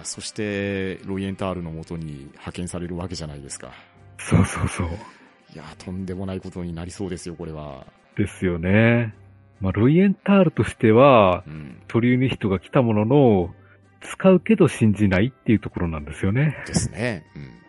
[0.02, 3.72] ー、そして、ロイエンタールのもとに派遣されるわけじゃないですか。
[4.18, 4.88] そうそうそう。
[4.88, 7.86] いやー、とんでもないことになりそうですよ、これは。
[8.16, 9.14] ですよね。
[9.60, 11.82] まあ、ロイエンタールとしてはう、ん。
[11.88, 13.56] トリューニヒトが来たものの、
[14.02, 16.58] 使うけど信じないっていうところなんですよね。
[16.68, 17.26] ですね。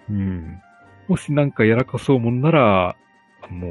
[0.09, 0.17] うん。
[0.17, 0.61] うん。
[1.09, 2.97] もしなんかやらかそうもんなら、
[3.49, 3.69] も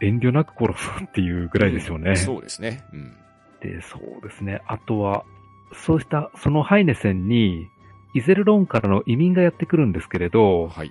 [0.00, 2.16] う遠慮なく殺そうっていうぐらいでしょうね。
[2.16, 2.84] そうですね。
[2.92, 3.12] うん。
[3.60, 4.60] で、そうですね。
[4.66, 5.24] あとは、
[5.74, 7.68] そうした、そのハイネセンに、
[8.14, 10.88] イゼルローンからの移民がやってくるんですけれど、はい。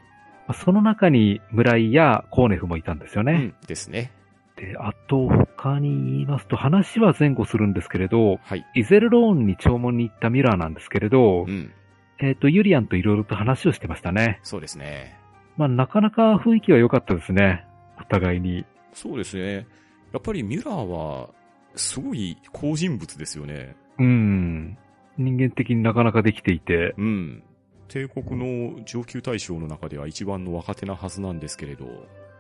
[0.48, 3.54] まあその中に村井やコーネフもいたんですよね。
[3.62, 3.68] うん。
[3.68, 4.12] ですね。
[4.58, 8.66] で、あと他に言いますと、話は前後するんですけれど、はい。
[8.76, 11.72] イゼルローンに弔問に行ったミュラーなんですけれどう、ん。
[12.20, 14.40] えっ、と、ユリアンといろいろと話をしてましたね。
[14.44, 15.18] そうですね。
[15.58, 17.66] まあ、なかなか雰囲気は良かったですね。
[18.00, 18.66] お互いに。
[18.94, 19.68] そうですね。
[20.12, 21.30] やっぱりミュラーは、
[21.76, 23.76] すごい好人物ですよね。
[24.00, 24.78] うん。
[25.18, 26.96] 人間的になかなかできていて。
[26.98, 27.44] うん。
[27.88, 31.86] 帝国の上級大将の中では一番の若手なはずなんですけれど、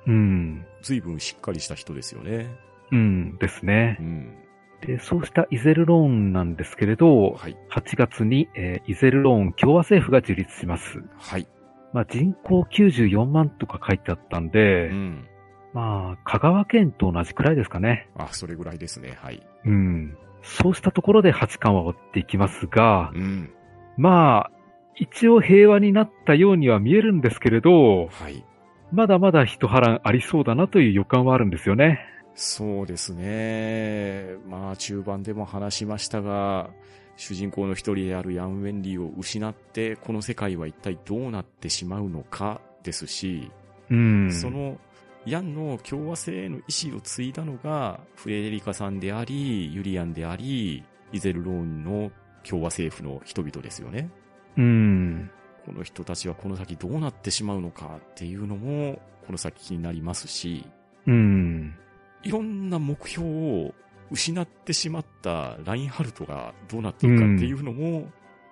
[0.08, 0.66] うん。
[0.82, 2.48] 随分しっかりした人ですよね。
[2.92, 4.04] うんですねう。
[4.04, 4.36] ん。
[4.82, 7.58] で、そうしたイゼルローンなんですけれど、はい。
[7.72, 11.04] 8月に、えーイゼルローン共和政府が樹立します。
[11.18, 11.48] はい。
[11.94, 15.28] まあ、人口94万とか書いてあったんで、うん。
[15.74, 18.10] まあ、香川県と同じくらいですかね。
[18.16, 19.18] あ、それぐらいですね。
[19.22, 19.46] はい。
[19.66, 20.18] うん。
[20.44, 23.50] そうしたところで8巻は終わっていきますが、うん。
[23.98, 24.52] まあ、
[24.96, 28.46] 一応平和になったようには見えるんですけれど、はい。
[28.92, 32.00] まだまだ一波乱ありそうだなという予感はあるんですよね。
[32.36, 34.36] そうですね。
[34.48, 36.70] まあ、中盤でも話しましたが、
[37.16, 43.52] 主人公の一人であるヤン・ウェンリーを失って、この世界は一体どうなってしまうのかですし、
[43.90, 44.32] うん。
[44.32, 44.80] その、
[45.26, 52.12] ヤンの共和制への意志を継いだのが、フレデリカさんであり、ユリアンであり、イゼルローンの
[52.44, 54.10] 共和政府の人々ですよね。
[54.58, 55.30] うん。
[55.66, 60.66] この人たちはこの先どうなってしまうのかっていうのも、この先気になりますし、
[61.08, 61.76] うん。
[62.24, 63.74] いろんな目標を
[64.12, 68.10] 失ってしまったラインハルトがどうなっていくかっていうのも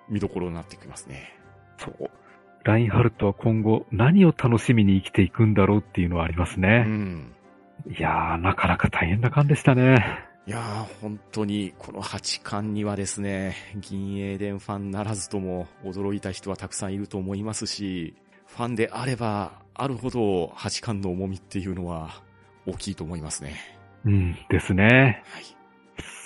[0.08, 1.38] 見どころになってきますね。
[1.78, 2.10] そう。
[2.64, 6.82] ラインハルトは今後何を楽しみに生きていくんだろうっていうのはありますうね。
[6.82, 7.34] ん。
[7.88, 10.32] いやー、なかなか大変な感じでしたね。
[10.46, 18.14] いやー、本当にこの8巻にはですね、銀英伝ファンならずとも驚いた人はたくさんいると思いますし、
[18.46, 22.22] ファンであればあるほど8巻の重みっていうのは
[22.66, 23.56] 大きいと思いますね。
[24.04, 25.22] うん、ですね。
[25.32, 25.44] はい。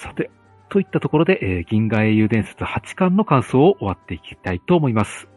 [0.03, 0.31] さて、
[0.69, 5.29] といったところで、えー銀河英雄伝説8巻の感想を終わっていきたいと思います。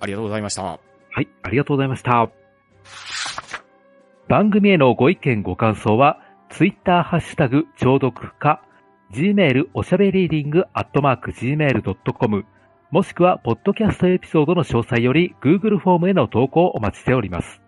[0.00, 0.62] い、ありがとうございました。
[0.62, 0.78] は
[1.20, 2.30] い、ありがとうございました。
[4.28, 6.20] 番組へのご意見ご感想は、
[6.50, 8.62] ツイッターハッシュタグ、聴読か、
[9.12, 12.44] gmail おしゃべりーディングアットマーク gmail.com、
[12.90, 17.60] もしくは、ポッドキャストエピソードの詳細より、Google フォームへの投稿をお待ちしております。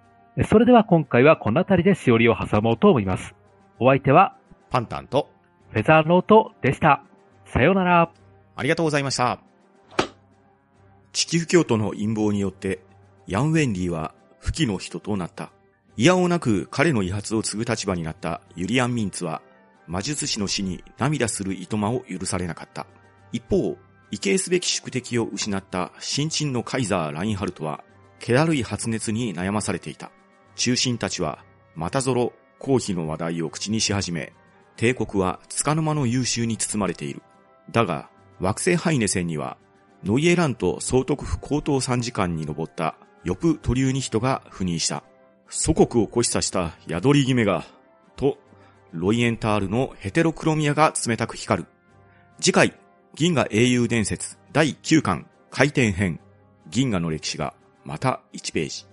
[0.44, 3.34] それでは今回はこの辺りでしおりを挟もうと思います。
[3.78, 4.36] お相手は、
[4.70, 5.28] パンタンと
[5.72, 7.02] フェザーノートでした。
[7.44, 8.10] さようなら。
[8.56, 9.49] ありがとうございました。
[11.12, 12.80] 地球教徒の陰謀によって、
[13.26, 15.50] ヤン・ウェンリーは不義の人となった。
[15.96, 19.42] いやおなく彼の威発を継ぐ立場になったユリアン・ミンツは、
[19.86, 22.86] 魔術師の死に涙するいとまを許されなかった。
[23.32, 23.76] 一方、
[24.10, 27.82] 畏敬すべき宿敵を失った新陳のカイザー・ラインハルトは、
[28.20, 30.10] 気だるい発熱に悩まされていた。
[30.54, 31.44] 中心たちは、
[31.74, 34.32] またぞろ公費の話題を口にし始め、
[34.76, 37.22] 帝国は束の間の優秀に包まれている。
[37.70, 39.58] だが、惑星ハイネセンには、
[40.02, 45.02] ノイエラント総督府高等参事官に上ったヨプ・トリューニヒトが赴任した。
[45.48, 47.64] 祖国を孤視さした宿り姫が、
[48.16, 48.38] と、
[48.92, 51.68] ロイエンタールのヘテロクロミアが冷たく光る。
[52.40, 52.74] 次回、
[53.14, 56.18] 銀河英雄伝説第9巻回転編、
[56.68, 57.52] 銀河の歴史が
[57.84, 58.89] また1ページ。